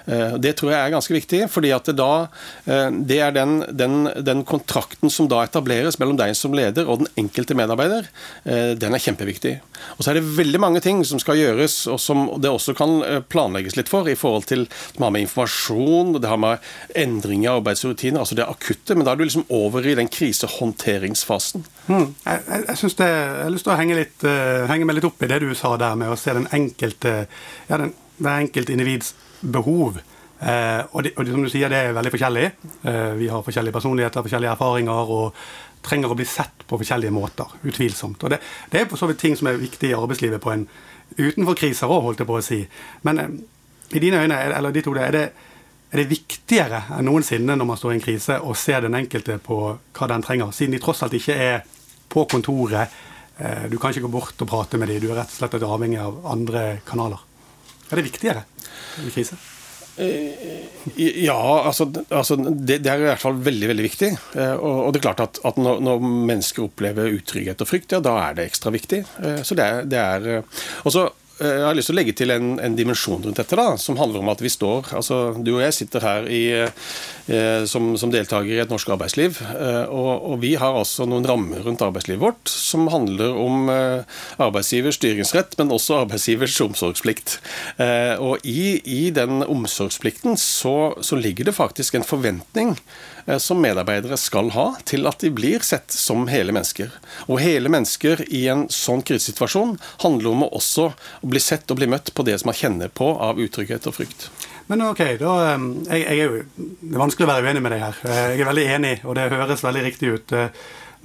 Eh, 0.06 0.36
det 0.42 0.54
tror 0.60 0.72
jeg 0.72 0.80
er 0.80 0.94
ganske 0.94 1.16
viktig, 1.16 1.42
fordi 1.52 1.72
at 1.76 1.90
det 1.90 1.96
da 1.98 2.28
eh, 2.70 2.90
det 3.10 3.20
er 3.26 3.34
den, 3.36 3.58
den, 3.74 4.06
den, 4.26 4.44
kontrakten 4.46 5.10
som 5.12 5.30
da 5.32 5.42
etableres 5.46 5.98
mellom 6.02 6.20
deg 6.20 6.36
som 6.38 6.54
leder 6.56 6.86
og 6.86 7.02
den 7.02 7.12
enkelte 7.26 7.58
medarbeider, 7.58 8.10
eh, 8.46 8.74
den 8.78 8.94
er 8.94 9.02
kjempeviktig. 9.02 9.58
Og 9.98 10.04
Så 10.06 10.12
er 10.12 10.20
det 10.20 10.38
veldig 10.38 10.62
mange 10.62 10.82
ting 10.86 11.02
som 11.08 11.22
skal 11.22 11.40
gjøres, 11.40 11.78
og 11.92 12.00
som 12.02 12.28
det 12.42 12.52
også 12.52 12.76
kan 12.78 13.24
planlegges 13.32 13.78
litt 13.80 13.90
for, 13.92 14.08
i 14.10 14.18
forhold 14.20 14.48
til 14.50 14.68
det 14.68 15.02
har 15.02 15.14
med 15.14 15.26
informasjon, 15.26 16.16
det 16.22 16.30
har 16.30 16.40
med 16.42 16.64
endring 16.96 17.46
i 17.46 17.52
arbeidsrutiner, 17.52 18.22
altså 18.22 18.38
det 18.38 18.48
akutte, 18.48 18.96
men 18.96 19.06
da 19.06 19.14
er 19.14 19.20
du 19.20 19.26
liksom 19.26 19.48
over 19.54 19.86
i 19.86 19.98
den 19.98 20.10
krisehåndteringsfasen. 20.12 21.66
Hmm. 21.90 22.14
Jeg, 22.26 22.46
jeg, 22.48 22.64
jeg, 22.70 22.78
synes 22.82 22.98
det, 23.02 23.10
jeg 23.10 23.44
har 23.44 23.54
lyst 23.54 23.68
til 23.68 23.76
å 23.76 23.82
henge, 23.82 24.00
litt, 24.00 24.26
uh, 24.26 24.66
henge 24.70 24.88
meg 24.88 25.00
litt 25.00 25.10
opp 25.10 25.22
i 25.22 25.30
det 25.30 25.42
du 25.44 25.52
sa 25.58 25.76
der 25.82 26.00
med 26.00 26.14
å 26.14 26.18
se 26.20 26.34
den 26.38 26.50
enkelte, 26.56 27.14
ja, 27.70 27.78
den, 27.78 27.94
det 28.18 28.40
enkelte 28.46 28.74
individs 28.74 29.14
behov. 29.52 30.00
Eh, 30.40 30.82
og, 30.92 31.04
det, 31.04 31.14
og 31.16 31.26
det, 31.26 31.32
som 31.32 31.46
du 31.46 31.52
sier, 31.52 31.72
det 31.72 31.80
er 31.80 31.96
veldig 31.96 32.12
forskjellig. 32.14 32.50
Eh, 32.84 33.14
vi 33.20 33.30
har 33.32 33.46
forskjellige 33.46 33.76
personligheter, 33.76 34.26
forskjellige 34.26 34.52
erfaringer 34.56 35.16
og 35.16 35.46
trenger 35.86 36.12
å 36.12 36.18
bli 36.18 36.28
sett 36.28 36.66
på 36.68 36.80
forskjellige 36.82 37.14
måter. 37.14 37.56
Utvilsomt. 37.64 38.24
Og 38.24 38.34
det, 38.34 38.42
det 38.72 38.82
er 38.82 38.90
for 38.92 39.00
så 39.00 39.10
vidt 39.10 39.22
ting 39.22 39.38
som 39.38 39.50
er 39.50 39.62
viktig 39.62 39.92
i 39.92 39.98
arbeidslivet 39.98 40.44
på 40.44 40.54
en 40.54 40.68
utenfor 41.18 41.58
kriser 41.58 41.92
òg, 41.92 42.08
holdt 42.10 42.24
jeg 42.24 42.30
på 42.30 42.40
å 42.40 42.46
si. 42.46 42.62
Men 43.08 43.22
eh, 43.22 43.36
i 43.96 44.02
dine 44.02 44.24
øyne, 44.24 44.40
eller 44.58 44.76
ditt 44.76 44.90
hode, 44.90 45.06
er 45.06 45.16
det, 45.16 45.26
er 45.92 46.02
det 46.02 46.10
viktigere 46.10 46.82
enn 46.98 47.08
noensinne 47.08 47.56
når 47.56 47.70
man 47.70 47.80
står 47.80 47.94
i 47.94 48.00
en 48.00 48.06
krise, 48.06 48.40
å 48.42 48.56
se 48.58 48.78
den 48.84 48.98
enkelte 48.98 49.38
på 49.44 49.60
hva 49.96 50.10
den 50.12 50.26
trenger, 50.26 50.52
siden 50.56 50.76
de 50.76 50.82
tross 50.84 51.06
alt 51.06 51.16
ikke 51.16 51.38
er 51.38 51.62
på 52.12 52.26
kontoret. 52.32 52.98
Eh, 53.38 53.70
du 53.72 53.78
kan 53.78 53.94
ikke 53.94 54.08
gå 54.08 54.14
bort 54.18 54.42
og 54.42 54.50
prate 54.50 54.82
med 54.82 54.92
dem, 54.92 55.04
du 55.04 55.12
er 55.12 55.22
rett 55.22 55.32
og 55.32 55.40
slett 55.40 55.64
avhengig 55.64 56.02
av 56.02 56.20
andre 56.34 56.68
kanaler. 56.88 57.24
Er 57.90 58.00
det 58.00 58.08
viktigere 58.08 58.46
i 59.04 59.12
krise? 59.14 59.38
Ja, 59.96 61.40
altså, 61.64 61.86
altså 62.10 62.36
det, 62.36 62.82
det, 62.84 62.90
er 62.92 63.00
i 63.00 63.08
hvert 63.08 63.22
fall 63.22 63.38
veldig 63.40 63.70
veldig 63.72 63.86
viktig. 63.86 64.10
Eh, 64.36 64.56
og, 64.56 64.80
og 64.88 64.90
det 64.92 65.00
er 65.00 65.06
klart 65.06 65.24
at, 65.24 65.40
at 65.48 65.60
når, 65.62 65.80
når, 65.88 66.04
mennesker 66.04 66.66
opplever 66.66 67.14
utrygghet 67.16 67.64
og 67.64 67.70
frykt, 67.70 67.96
ja, 67.96 68.02
da 68.04 68.18
er 68.26 68.36
det 68.36 68.50
ekstra 68.50 68.74
viktig. 68.76 69.06
Eh, 69.24 69.40
så 69.48 69.56
det 69.56 69.70
det 69.94 70.02
er 70.02 70.44
også, 70.84 71.08
Eh, 71.08 71.25
jeg 71.36 71.66
har 71.66 71.76
lyst 71.76 71.90
til 71.90 71.96
å 71.96 72.00
legge 72.00 72.14
til 72.16 72.32
en, 72.32 72.54
en, 72.64 72.76
dimensjon 72.78 73.24
rundt 73.24 73.40
dette, 73.42 73.58
da, 73.60 73.76
som 73.82 73.98
handler 74.00 74.22
om 74.22 74.30
at 74.32 74.40
vi 74.44 74.52
står 74.52 74.94
altså 74.96 75.18
Du 75.44 75.56
og 75.58 75.64
jeg 75.66 75.76
sitter 75.76 76.06
her 76.06 76.30
i, 76.32 76.44
eh, 76.64 77.66
som, 77.68 77.90
som 78.00 78.12
deltaker 78.14 78.54
i 78.54 78.62
et 78.64 78.72
norsk 78.72 78.94
arbeidsliv. 78.96 79.42
Eh, 79.44 79.84
og, 79.92 80.12
og, 80.32 80.38
vi 80.44 80.54
har 80.60 80.78
altså 80.80 81.08
noen 81.10 81.28
rammer 81.28 81.66
rundt 81.66 81.84
arbeidslivet 81.84 82.24
vårt 82.24 82.52
som 82.52 82.88
handler 82.94 83.36
om 83.36 83.68
eh, 83.74 84.22
arbeidsgivers 84.40 85.00
styringsrett, 85.02 85.58
men 85.60 85.74
også 85.76 86.06
arbeidsgivers 86.06 86.56
omsorgsplikt. 86.64 87.40
Eh, 87.84 88.16
og 88.16 88.46
i, 88.48 88.80
i, 88.84 89.04
den 89.16 89.44
omsorgsplikten 89.44 90.40
så, 90.40 90.96
så 91.04 91.20
ligger 91.20 91.50
det 91.50 91.58
faktisk 91.60 92.00
en 92.00 92.08
forventning 92.08 92.76
Eh, 92.76 93.15
som 93.42 93.62
medarbeidere 93.62 94.18
skal 94.22 94.52
ha 94.54 94.66
til 94.86 95.08
at 95.10 95.24
de 95.24 95.32
blir 95.34 95.64
sett 95.66 95.94
som 95.94 96.28
hele 96.30 96.54
mennesker. 96.54 96.92
Og 97.26 97.40
hele 97.42 97.72
mennesker 97.74 98.22
i 98.30 98.46
en 98.54 98.66
sånn 98.70 99.02
krisesituasjon 99.06 99.76
handler 100.04 100.32
om 100.32 100.46
å 100.46 100.52
også 100.60 100.92
bli 101.26 101.42
sett 101.42 101.72
og 101.74 101.80
bli 101.80 101.90
møtt 101.90 102.14
på 102.14 102.26
det 102.28 102.38
som 102.42 102.52
man 102.52 102.60
kjenner 102.60 102.94
på 102.94 103.10
av 103.18 103.42
utrygghet 103.42 103.90
og 103.90 103.98
frykt. 103.98 104.30
Men 104.70 104.86
ok, 104.86 105.04
da, 105.22 105.34
eh, 105.52 105.68
jeg, 105.90 106.06
jeg 106.06 106.16
er 106.16 106.24
jo, 106.24 106.42
Det 106.56 106.94
er 106.94 107.04
vanskelig 107.04 107.28
å 107.28 107.34
være 107.34 107.50
uenig 107.50 107.66
med 107.66 107.76
deg 107.76 107.86
her. 107.86 108.02
Eh, 108.06 108.24
jeg 108.34 108.46
er 108.46 108.52
veldig 108.52 108.66
enig, 108.78 108.96
og 109.06 109.18
det 109.18 109.30
høres 109.34 109.66
veldig 109.66 109.86
riktig 109.90 110.14
ut. 110.16 110.40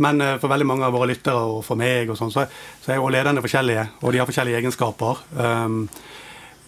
Men 0.00 0.22
for 0.40 0.48
veldig 0.48 0.64
mange 0.64 0.86
av 0.86 0.94
våre 0.96 1.10
lyttere 1.10 1.40
og 1.44 1.58
for 1.66 1.76
meg 1.76 2.08
og 2.08 2.16
sånn, 2.16 2.30
så, 2.32 2.46
så 2.80 2.92
er 2.94 2.96
jo 2.96 3.10
lederne 3.12 3.42
forskjellige, 3.44 3.82
og 4.00 4.14
de 4.14 4.20
har 4.22 4.28
forskjellige 4.28 4.62
egenskaper. 4.62 5.20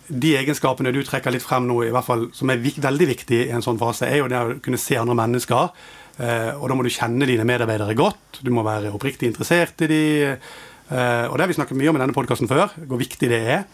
De 0.09 0.35
egenskapene 0.35 0.91
du 0.95 1.01
trekker 1.07 1.35
litt 1.35 1.45
frem 1.45 1.69
nå, 1.69 1.79
i 1.87 1.93
hvert 1.95 2.07
fall, 2.07 2.27
som 2.35 2.51
er 2.51 2.63
veldig 2.63 3.07
viktig 3.13 3.45
i 3.45 3.53
en 3.55 3.63
sånn 3.65 3.81
fase, 3.81 4.09
er 4.09 4.23
jo 4.23 4.31
det 4.31 4.41
å 4.41 4.57
kunne 4.65 4.81
se 4.81 4.99
andre 4.99 5.17
mennesker. 5.19 5.71
Eh, 6.19 6.53
og 6.59 6.69
da 6.69 6.77
må 6.77 6.85
du 6.85 6.93
kjenne 6.93 7.29
dine 7.29 7.47
medarbeidere 7.49 7.97
godt. 7.99 8.43
Du 8.45 8.51
må 8.55 8.65
være 8.67 8.93
oppriktig 8.93 9.31
interessert 9.31 9.85
i 9.87 9.91
de. 9.91 10.05
Eh, 10.33 11.27
og 11.29 11.37
det 11.37 11.45
har 11.45 11.51
vi 11.51 11.59
snakket 11.59 11.79
mye 11.79 11.93
om 11.93 11.99
i 11.99 12.03
denne 12.03 12.17
podkasten 12.17 12.51
før, 12.51 12.75
hvor 12.89 13.01
viktig 13.01 13.31
det 13.33 13.43
er. 13.57 13.67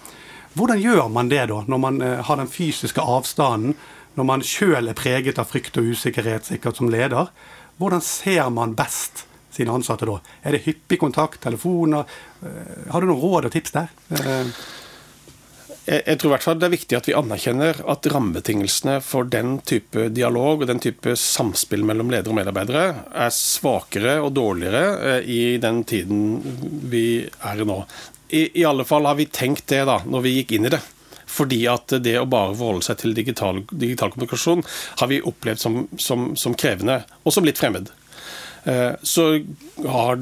Hvordan 0.59 0.81
gjør 0.81 1.09
man 1.13 1.31
det 1.31 1.47
da, 1.51 1.63
når 1.69 1.81
man 1.83 2.03
eh, 2.05 2.21
har 2.25 2.41
den 2.41 2.51
fysiske 2.51 3.03
avstanden? 3.03 3.77
Når 4.19 4.27
man 4.27 4.43
sjøl 4.43 4.91
er 4.91 4.99
preget 4.99 5.39
av 5.39 5.49
frykt 5.51 5.79
og 5.79 5.93
usikkerhet 5.95 6.49
sikkert 6.49 6.79
som 6.79 6.91
leder? 6.91 7.31
Hvordan 7.79 8.03
ser 8.03 8.49
man 8.51 8.75
best 8.79 9.25
sine 9.55 9.75
ansatte 9.75 10.09
da? 10.09 10.19
Er 10.43 10.57
det 10.57 10.65
hyppig 10.65 10.99
kontakt, 10.99 11.41
telefoner? 11.45 12.09
Har 12.91 13.01
du 13.01 13.07
noen 13.07 13.21
råd 13.23 13.47
og 13.47 13.55
tips 13.55 13.77
der? 13.77 13.93
Jeg 15.89 16.19
tror 16.21 16.29
i 16.29 16.33
hvert 16.35 16.45
fall 16.45 16.59
det 16.61 16.67
er 16.67 16.75
viktig 16.75 16.97
at 16.99 17.07
vi 17.09 17.15
anerkjenner 17.17 17.79
at 17.89 18.07
rammebetingelsene 18.13 18.99
for 19.05 19.29
den 19.33 19.55
type 19.65 20.11
dialog 20.13 20.61
og 20.61 20.69
den 20.69 20.83
type 20.85 21.15
samspill 21.17 21.87
mellom 21.89 22.13
ledere 22.13 22.35
og 22.35 22.37
medarbeidere 22.37 22.83
er 23.25 23.33
svakere 23.33 24.19
og 24.21 24.35
dårligere 24.37 24.83
eh, 25.15 25.31
i 25.33 25.41
den 25.63 25.81
tiden 25.89 26.21
vi 26.93 27.23
er 27.25 27.63
i 27.63 27.69
nå. 27.69 27.79
I, 28.29 28.43
I, 28.61 28.67
alle 28.69 28.85
fall 28.85 29.09
har 29.09 29.17
vi 29.17 29.31
tenkt 29.33 29.71
det 29.73 29.87
da, 29.89 30.03
når 30.05 30.27
vi 30.27 30.35
gikk 30.37 30.59
inn 30.59 30.69
i 30.69 30.75
det. 30.77 30.83
Fordi 31.29 31.63
at 31.73 31.97
det 32.05 32.19
å 32.21 32.29
bare 32.29 32.53
forholde 32.57 32.85
seg 32.85 33.01
til 33.01 33.17
digital, 33.17 33.63
digital 33.71 34.13
kommunikasjon 34.13 34.65
har 35.01 35.09
vi 35.09 35.23
opplevd 35.25 35.63
som, 35.63 35.81
som, 35.97 36.35
som 36.37 36.57
krevende 36.57 37.01
og 37.23 37.33
som 37.33 37.49
litt 37.49 37.61
fremmed. 37.61 37.89
Eh, 38.69 38.93
så 39.03 39.45
har 39.87 40.17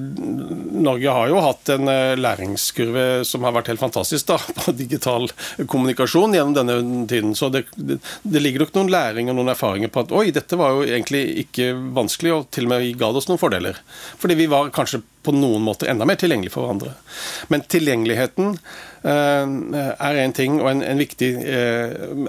Norge 0.82 1.10
har 1.10 1.28
jo 1.28 1.40
hatt 1.42 1.70
en 1.74 1.88
eh, 1.90 2.12
læringskurve 2.18 3.24
som 3.26 3.42
har 3.46 3.54
vært 3.56 3.72
helt 3.72 3.82
fantastisk 3.82 4.28
da, 4.28 4.36
på 4.60 4.74
digital 4.76 5.26
kommunikasjon 5.66 6.36
gjennom 6.36 6.54
denne 6.54 7.08
tiden. 7.10 7.34
Så 7.34 7.48
det, 7.50 7.64
det, 7.74 8.42
ligger 8.44 8.62
nok 8.62 8.76
noen 8.76 8.92
læring 8.92 9.32
og 9.32 9.38
noen 9.40 9.50
erfaringer 9.56 9.90
på 9.90 10.04
at 10.04 10.14
oi, 10.14 10.28
dette 10.36 10.58
var 10.60 10.76
jo 10.76 10.86
egentlig 10.86 11.24
ikke 11.46 11.72
vanskelig, 11.96 12.34
og 12.36 12.48
til 12.54 12.68
og 12.68 12.76
med 12.76 12.86
ga 13.00 13.10
oss 13.10 13.26
noen 13.30 13.42
fordeler. 13.42 13.82
Fordi 14.22 14.38
vi 14.38 14.50
var 14.52 14.70
kanskje 14.74 15.02
på 15.26 15.34
noen 15.34 15.64
måter 15.66 15.90
enda 15.90 16.06
mer 16.06 16.20
tilgjengelige 16.20 16.54
for 16.54 16.68
hverandre. 16.68 16.94
Men 17.50 17.66
tilgjengeligheten 17.66 18.54
eh, 19.02 19.86
er 19.90 20.22
en 20.22 20.36
ting, 20.38 20.60
og 20.62 20.70
en, 20.70 20.86
en 20.86 21.02
viktig 21.02 21.32
eh, 21.42 22.28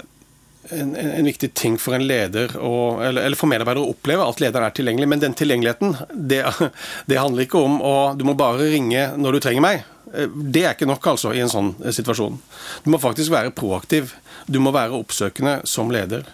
en, 0.70 0.96
en, 0.96 1.24
viktig 1.24 1.52
ting 1.54 1.76
for 1.80 1.96
en 1.96 2.04
leder 2.06 2.52
og, 2.56 3.02
eller, 3.04 3.24
eller, 3.24 3.38
for 3.38 3.50
medarbeidere 3.50 3.84
å 3.84 3.92
oppleve 3.94 4.26
at 4.26 4.40
lederen 4.42 4.68
er 4.68 4.74
tilgjengelig. 4.76 5.10
Men 5.10 5.22
den 5.22 5.36
tilgjengeligheten, 5.38 5.94
det, 6.12 6.42
det, 7.10 7.20
handler 7.20 7.46
ikke 7.46 7.62
om 7.62 7.78
å 7.84 7.94
Du 8.18 8.24
må 8.28 8.36
bare 8.38 8.70
ringe 8.72 9.10
når 9.16 9.38
du 9.38 9.44
trenger 9.44 9.64
meg. 9.64 9.86
Eh, 10.14 10.28
det 10.28 10.64
er 10.64 10.74
ikke 10.76 10.88
nok 10.88 11.12
altså 11.14 11.34
i 11.34 11.42
en 11.44 11.52
sånn 11.52 11.74
eh, 11.84 11.94
situasjon. 11.94 12.40
Du 12.84 12.90
må 12.92 13.00
faktisk 13.02 13.34
være 13.34 13.54
proaktiv. 13.56 14.14
Du 14.46 14.60
må 14.62 14.72
være 14.74 14.96
oppsøkende 14.98 15.60
som 15.68 15.92
leder. 15.94 16.26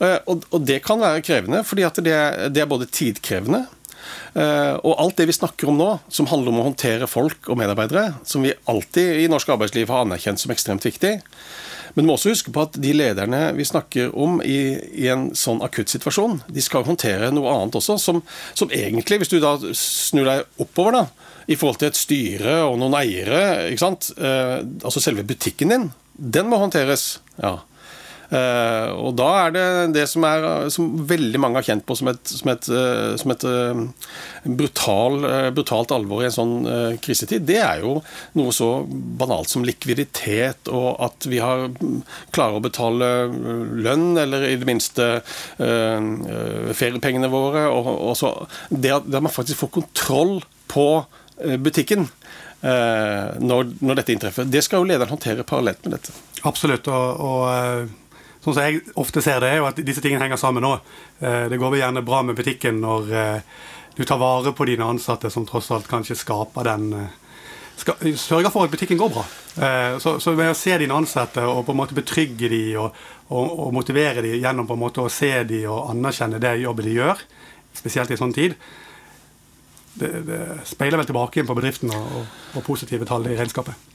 Eh, 0.00 0.18
og, 0.26 0.46
og 0.50 0.64
det 0.66 0.80
kan 0.84 1.02
være 1.02 1.24
krevende, 1.24 1.64
fordi 1.66 1.88
det, 2.06 2.16
det 2.54 2.64
er 2.64 2.70
både 2.70 2.90
tidkrevende 2.90 3.66
og 4.30 4.92
alt 5.02 5.18
det 5.18 5.24
vi 5.26 5.34
snakker 5.34 5.68
om 5.70 5.76
nå, 5.76 5.86
som 6.10 6.28
handler 6.30 6.52
om 6.52 6.60
å 6.62 6.64
håndtere 6.68 7.08
folk 7.10 7.48
og 7.50 7.58
medarbeidere, 7.58 8.14
som 8.26 8.44
vi 8.46 8.52
alltid 8.70 9.24
i 9.24 9.28
norsk 9.30 9.50
arbeidsliv 9.50 9.90
har 9.90 10.04
anerkjent 10.04 10.40
som 10.40 10.52
ekstremt 10.54 10.86
viktig, 10.86 11.16
men 11.94 12.04
du 12.04 12.08
må 12.08 12.16
også 12.16 12.34
huske 12.34 12.52
på 12.54 12.64
at 12.66 12.78
de 12.80 12.92
lederne 12.96 13.42
vi 13.56 13.66
snakker 13.66 14.14
om 14.18 14.38
i, 14.44 14.58
i 15.02 15.08
en 15.12 15.30
sånn 15.36 15.62
akutt 15.64 15.92
situasjon, 15.92 16.40
de 16.48 16.64
skal 16.64 16.86
håndtere 16.86 17.32
noe 17.34 17.52
annet 17.52 17.80
også, 17.80 17.98
som, 18.02 18.20
som, 18.54 18.70
egentlig, 18.74 19.22
hvis 19.22 19.32
du 19.32 19.38
da 19.42 19.56
snur 19.76 20.28
deg 20.28 20.62
oppover, 20.62 21.00
da, 21.00 21.32
i 21.50 21.58
forhold 21.58 21.80
til 21.80 21.90
et 21.90 21.98
styre 21.98 22.60
og 22.68 22.78
noen 22.80 22.94
eiere, 23.00 23.42
ikke 23.72 23.82
sant? 23.82 24.12
Eh, 24.18 24.60
altså 24.84 25.02
selve 25.02 25.26
butikken 25.26 25.74
din, 25.74 25.90
den 26.14 26.50
må 26.50 26.60
håndteres. 26.62 27.18
ja. 27.40 27.58
Uh, 28.30 28.94
og 28.94 29.16
da 29.18 29.28
er 29.40 29.54
det 29.56 29.62
det 29.96 30.04
som, 30.06 30.22
er, 30.22 30.44
som 30.70 30.92
veldig 31.10 31.38
mange 31.42 31.58
har 31.58 31.66
kjent 31.66 31.82
på 31.86 31.96
som 31.98 32.12
et, 32.12 32.20
som 32.30 32.52
et, 32.52 32.68
uh, 32.70 33.16
som 33.18 33.32
et 33.34 33.46
uh, 33.46 33.80
brutal, 34.46 35.26
brutalt 35.56 35.90
alvor 35.96 36.22
i 36.22 36.28
en 36.28 36.36
sånn 36.36 36.54
krisetid, 37.02 37.42
det 37.48 37.58
er 37.58 37.82
jo 37.82 37.96
noe 38.38 38.54
så 38.54 38.68
banalt 38.86 39.50
som 39.50 39.64
likviditet, 39.66 40.70
og 40.70 40.94
at 41.02 41.26
vi 41.28 41.40
har 41.42 41.66
klarer 42.34 42.58
å 42.58 42.64
betale 42.64 43.08
lønn, 43.82 44.14
eller 44.20 44.46
i 44.48 44.56
det 44.60 44.68
minste 44.68 45.08
feriepengene 45.58 47.30
våre. 47.32 47.66
Og, 47.68 47.88
og 48.10 48.14
så, 48.18 48.32
det 48.70 48.94
at, 48.96 49.08
man 49.12 49.32
faktisk 49.32 49.64
får 49.64 49.72
kontroll 49.80 50.38
på 50.70 50.86
butikken. 51.60 52.08
Når, 52.60 53.70
når, 53.80 53.96
dette 53.96 54.12
inntreffer. 54.12 54.48
Det 54.48 54.60
skal 54.64 54.82
jo 54.82 54.88
lederen 54.90 55.14
håndtere 55.14 55.46
parallelt 55.48 55.80
med 55.86 55.96
dette. 55.96 56.12
Absolutt. 56.48 56.90
og, 56.92 57.22
og 57.24 58.00
sånn 58.40 58.56
som 58.56 58.64
jeg 58.64 58.82
ofte 59.00 59.22
ser 59.24 59.40
det, 59.42 59.52
er 59.52 59.60
jo 59.60 59.68
at 59.68 59.80
disse 59.84 60.02
tingene 60.04 60.24
henger 60.24 60.40
sammen 60.40 60.64
nå. 60.64 60.74
Eh, 61.20 61.46
det 61.52 61.58
går 61.60 61.74
vel 61.74 61.82
gjerne 61.82 62.04
bra 62.06 62.22
med 62.24 62.38
butikken 62.38 62.80
når 62.82 63.10
eh, 63.12 63.56
du 63.96 64.04
tar 64.08 64.20
vare 64.20 64.54
på 64.56 64.66
dine 64.68 64.86
ansatte, 64.88 65.30
som 65.32 65.46
tross 65.48 65.70
alt 65.74 65.90
kanskje 65.90 66.18
skaper 66.18 66.70
den 66.72 66.92
eh, 66.98 67.16
Sørger 67.80 68.52
for 68.52 68.68
at 68.68 68.72
butikken 68.74 68.98
går 69.00 69.08
bra. 69.08 69.22
Så, 70.04 70.10
så 70.20 70.34
ved 70.36 70.50
å 70.52 70.56
se 70.58 70.74
dine 70.76 70.92
ansatte 70.92 71.40
og 71.48 71.62
på 71.64 71.72
en 71.72 71.78
måte 71.78 71.96
betrygge 71.96 72.50
de 72.52 72.58
og, 72.76 72.98
og, 73.32 73.54
og 73.64 73.70
motivere 73.72 74.20
de 74.20 74.34
gjennom 74.34 74.68
på 74.68 74.76
en 74.76 74.82
måte 74.82 75.00
å 75.00 75.08
se 75.08 75.30
de 75.48 75.62
og 75.64 75.88
anerkjenne 75.94 76.42
det 76.44 76.58
jobbet 76.60 76.90
de 76.90 76.98
gjør, 76.98 77.22
spesielt 77.80 78.12
i 78.12 78.18
sånn 78.20 78.36
tid, 78.36 78.52
det, 79.96 80.12
det 80.28 80.42
speiler 80.68 81.00
vel 81.00 81.08
tilbake 81.08 81.40
inn 81.40 81.48
på 81.48 81.56
bedriften 81.56 81.96
og, 81.96 82.20
og 82.52 82.66
positive 82.68 83.08
tall 83.08 83.24
i 83.30 83.40
regnskapet. 83.40 83.88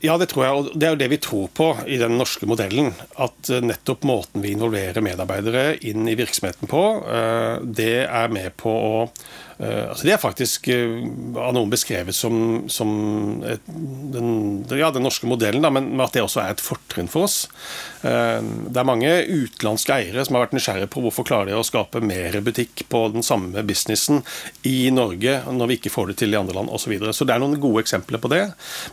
Ja, 0.00 0.16
det 0.18 0.30
tror 0.32 0.44
jeg. 0.44 0.56
Og 0.56 0.70
det 0.74 0.86
er 0.86 0.94
jo 0.94 1.00
det 1.00 1.10
vi 1.12 1.20
tror 1.22 1.50
på 1.56 1.68
i 1.86 1.98
den 2.00 2.16
norske 2.20 2.48
modellen. 2.48 2.92
At 3.20 3.50
eh, 3.52 3.62
nettopp 3.64 4.04
måten 4.08 4.44
vi 4.44 4.54
involverer 4.54 5.04
medarbeidere 5.04 5.76
inn 5.86 6.08
i 6.10 6.16
virksomheten 6.18 6.70
på, 6.70 6.82
eh, 7.06 7.54
det 7.64 7.94
er 8.06 8.34
med 8.34 8.56
på 8.60 8.72
å 8.72 9.06
altså 9.60 10.06
det 10.08 10.12
er 10.14 10.20
faktisk 10.22 10.68
uh, 10.72 11.02
av 11.36 11.52
noen 11.52 11.68
beskrevet 11.72 12.16
som, 12.16 12.62
som 12.72 12.90
et, 13.44 13.66
den, 13.68 14.30
ja, 14.72 14.88
den, 14.94 15.04
norske 15.04 15.28
modellen, 15.28 15.60
da, 15.60 15.68
men 15.74 16.00
at 16.00 16.14
det 16.16 16.22
også 16.24 16.40
er 16.40 16.54
et 16.54 16.62
fortrinn 16.64 17.10
for 17.12 17.26
oss. 17.26 17.42
Uh, 18.00 18.40
det 18.40 18.80
er 18.80 18.88
mange 18.88 19.10
utenlandske 19.28 19.92
eiere 19.98 20.24
som 20.24 20.38
har 20.38 20.46
vært 20.46 20.56
nysgjerrige 20.56 20.88
på 20.94 21.02
hvorfor 21.04 21.28
klarer 21.28 21.50
de 21.50 21.58
å 21.58 21.66
skape 21.66 22.00
mer 22.00 22.38
butikk 22.46 22.86
på 22.88 23.02
den 23.12 23.26
samme 23.26 23.64
businessen 23.68 24.22
i 24.64 24.88
Norge 24.94 25.42
når 25.50 25.72
vi 25.72 25.78
ikke 25.80 25.92
får 25.92 26.12
det 26.12 26.16
til 26.22 26.32
i 26.32 26.40
andre 26.40 26.56
land 26.56 26.72
osv. 26.72 26.80
Så, 26.80 26.94
videre. 26.94 27.12
så 27.14 27.26
det 27.28 27.36
er 27.36 27.42
noen 27.42 27.60
gode 27.60 27.84
eksempler 27.84 28.18
på 28.18 28.32
det. 28.32 28.40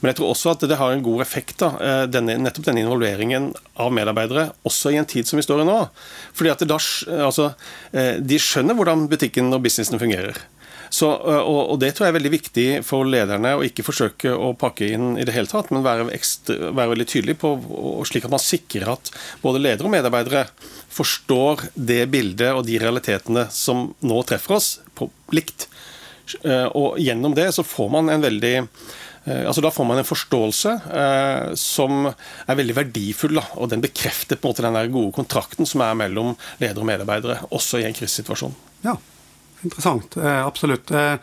Men 0.02 0.12
jeg 0.12 0.20
tror 0.20 0.34
også 0.34 0.52
at 0.52 0.68
det 0.70 0.78
har 0.78 0.92
en 0.94 1.06
god 1.06 1.24
effekt, 1.24 1.56
da, 1.64 2.04
denne, 2.12 2.36
nettopp 2.44 2.68
denne 2.68 2.84
involveringen 2.84 3.48
av 3.80 3.96
medarbeidere, 3.96 4.50
også 4.68 4.92
i 4.92 5.00
en 5.00 5.08
tid 5.08 5.26
som 5.26 5.40
vi 5.40 5.46
står 5.48 5.64
i 5.64 5.70
nå. 5.72 5.80
Fordi 6.38 6.52
at 6.52 6.62
da, 6.68 6.78
altså, 7.26 7.48
De 8.22 8.38
skjønner 8.44 8.78
hvordan 8.78 9.08
butikken 9.10 9.50
og 9.56 9.64
businessen 9.66 9.98
fungerer. 10.04 10.38
Så, 10.90 11.10
og, 11.10 11.60
og, 11.72 11.76
Det 11.82 11.92
tror 11.96 12.08
jeg 12.08 12.14
er 12.14 12.18
veldig 12.20 12.34
viktig 12.34 12.68
for 12.88 13.08
lederne 13.08 13.56
å 13.58 13.64
ikke 13.66 13.86
forsøke 13.86 14.34
å 14.34 14.54
pakke 14.60 14.92
inn 14.96 15.16
i 15.20 15.26
det 15.28 15.36
hele 15.36 15.50
tatt, 15.52 15.72
men 15.74 15.86
være, 15.86 16.10
ekstra, 16.16 16.72
være 16.72 16.94
veldig 16.94 17.08
tydelig 17.10 17.38
på, 17.42 17.54
slik 18.08 18.28
at 18.28 18.34
man 18.34 18.44
sikrer 18.44 18.94
at 18.96 19.12
både 19.44 19.64
ledere 19.64 19.90
og 19.90 19.96
medarbeidere 19.96 20.46
forstår 20.98 21.68
det 21.76 22.06
bildet 22.14 22.54
og 22.54 22.66
de 22.68 22.80
realitetene 22.82 23.48
som 23.54 23.92
nå 24.00 24.22
treffer 24.28 24.58
oss, 24.58 24.70
på 24.98 25.10
likt. 25.36 25.68
Og 26.76 26.98
Gjennom 27.00 27.36
det 27.38 27.52
så 27.56 27.64
får 27.64 27.92
man 27.94 28.10
en 28.12 28.24
veldig 28.24 28.56
Altså 29.28 29.60
Da 29.60 29.74
får 29.76 29.84
man 29.84 30.00
en 30.00 30.08
forståelse 30.08 30.72
eh, 31.02 31.50
som 31.60 32.06
er 32.08 32.56
veldig 32.56 32.78
verdifull. 32.78 33.36
Da, 33.36 33.44
og 33.60 33.68
Den 33.74 33.84
bekrefter 33.84 34.40
på 34.40 34.48
en 34.48 34.54
måte 34.54 34.64
den 34.64 34.94
gode 34.94 35.12
kontrakten 35.18 35.68
som 35.68 35.84
er 35.84 35.98
mellom 36.00 36.32
ledere 36.62 36.80
og 36.80 36.88
medarbeidere, 36.88 37.42
også 37.52 37.82
i 37.82 37.88
en 37.90 37.98
krisesituasjon. 37.98 38.56
Ja, 38.86 38.96
Interessant. 39.62 40.18
Eh, 40.18 40.46
absolutt. 40.46 40.92
Eh, 40.92 41.14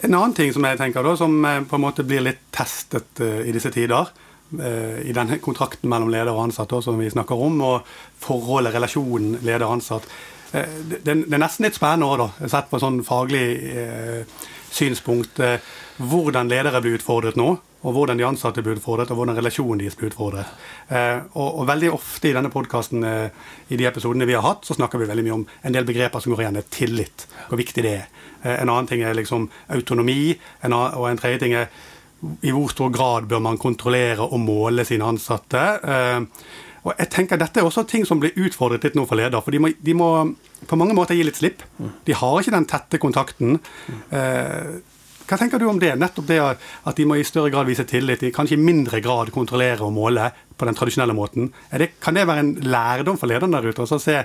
en 0.00 0.14
annen 0.14 0.34
ting 0.34 0.52
som 0.52 0.64
jeg 0.66 0.78
tenker 0.80 1.04
da, 1.04 1.14
som 1.16 1.38
eh, 1.44 1.62
på 1.64 1.78
en 1.78 1.84
måte 1.84 2.04
blir 2.06 2.24
litt 2.24 2.42
testet 2.52 3.20
i 3.20 3.54
disse 3.54 3.72
tider, 3.74 4.12
i 4.50 5.12
denne 5.14 5.36
kontrakten 5.38 5.86
mellom 5.86 6.08
leder 6.10 6.32
og 6.32 6.48
ansatt 6.48 6.72
som 6.82 6.96
vi 6.98 7.06
snakker 7.12 7.38
om, 7.38 7.60
og 7.62 7.90
forholdet, 8.18 8.72
relasjonen 8.74 9.36
leder-ansatt. 9.46 10.08
Det, 10.50 11.04
det, 11.06 11.12
er 11.14 11.38
nesten 11.38 11.68
litt 11.68 11.78
spennende 11.78 12.08
òg, 12.08 12.16
da, 12.18 12.48
sett 12.50 12.66
på 12.66 12.80
sånn 12.82 12.98
faglig 13.06 13.44
synspunkt, 14.74 15.38
hvordan 16.02 16.50
ledere 16.50 16.82
blir 16.82 16.98
utfordret 16.98 17.38
nå 17.38 17.52
og 17.80 17.94
hvordan 17.96 18.18
de 18.20 18.26
ansatte 18.28 18.62
blir 18.64 18.76
utfordret, 18.76 19.10
og 19.10 19.20
hvordan 19.20 19.38
relasjonen 19.38 19.80
deres 19.80 19.96
blir 19.96 20.10
utfordret. 20.10 20.48
Eh, 20.88 21.22
og, 21.32 21.60
og, 21.60 21.66
veldig 21.70 21.92
ofte 21.96 22.30
i 22.30 22.34
denne 22.36 22.52
podkasten, 22.52 23.04
eh, 23.06 23.52
i 23.72 23.78
de 23.80 23.86
episodene 23.88 24.28
vi 24.28 24.36
har 24.36 24.44
hatt, 24.44 24.66
så 24.68 24.76
snakker 24.76 25.00
vi 25.00 25.08
veldig 25.08 25.24
mye 25.26 25.36
om 25.38 25.46
en 25.48 25.76
del 25.76 25.88
begreper 25.88 26.20
som 26.20 26.34
går 26.34 26.44
igjen. 26.44 26.60
Tillit, 26.70 27.26
hvor 27.48 27.60
viktig 27.60 27.84
det 27.86 27.94
er. 28.02 28.08
Eh, 28.42 28.56
en 28.58 28.68
annen 28.68 28.90
ting 28.90 29.04
er 29.04 29.16
liksom 29.16 29.48
autonomi, 29.72 30.34
en 30.60 30.74
annen, 30.74 30.98
og 31.00 31.08
en 31.08 31.20
tredje 31.20 31.44
ting 31.44 31.56
er 31.56 31.70
i 32.44 32.52
hvor 32.52 32.68
stor 32.68 32.90
grad 32.92 33.30
bør 33.30 33.40
man 33.40 33.56
kontrollere 33.56 34.26
og 34.26 34.42
måle 34.44 34.84
sine 34.84 35.06
ansatte. 35.08 35.62
Og 36.84 36.92
jeg 36.96 37.10
tenker 37.12 37.40
Dette 37.40 37.60
er 37.60 37.66
også 37.68 37.84
ting 37.88 38.06
som 38.08 38.20
blir 38.20 38.36
utfordret 38.40 38.84
litt 38.86 38.96
nå 38.96 39.06
for 39.08 39.20
leder. 39.20 39.40
For 39.44 39.52
de 39.54 39.60
må, 39.62 39.72
de 39.72 39.94
må 39.96 40.10
på 40.68 40.78
mange 40.80 40.96
måter 40.96 41.16
gi 41.16 41.24
litt 41.26 41.40
slipp. 41.40 41.64
De 42.06 42.16
har 42.16 42.40
ikke 42.40 42.54
den 42.54 42.68
tette 42.68 43.00
kontakten. 43.02 43.58
Eh, 44.12 44.80
hva 45.30 45.38
tenker 45.38 45.62
du 45.62 45.68
om 45.70 45.78
det? 45.78 45.92
Nettopp 45.98 46.26
det 46.26 46.40
at 46.42 46.98
de 46.98 47.06
må 47.06 47.20
i 47.20 47.26
større 47.26 47.52
grad 47.54 47.68
vise 47.68 47.86
tillit, 47.86 48.24
de 48.24 48.32
kanskje 48.34 48.58
i 48.58 48.62
mindre 48.62 48.98
grad 49.04 49.30
kontrollere 49.34 49.86
og 49.86 49.94
måle 49.94 50.32
på 50.58 50.66
den 50.66 50.78
tradisjonelle 50.78 51.14
måten. 51.14 51.52
Det, 51.70 51.92
kan 52.02 52.18
det 52.18 52.26
være 52.26 52.46
en 52.46 52.56
lærdom 52.66 53.20
for 53.20 53.30
lederne 53.30 53.60
der 53.60 53.70
ute? 53.70 53.84
Og 53.84 53.92
så 53.92 54.00
se 54.02 54.18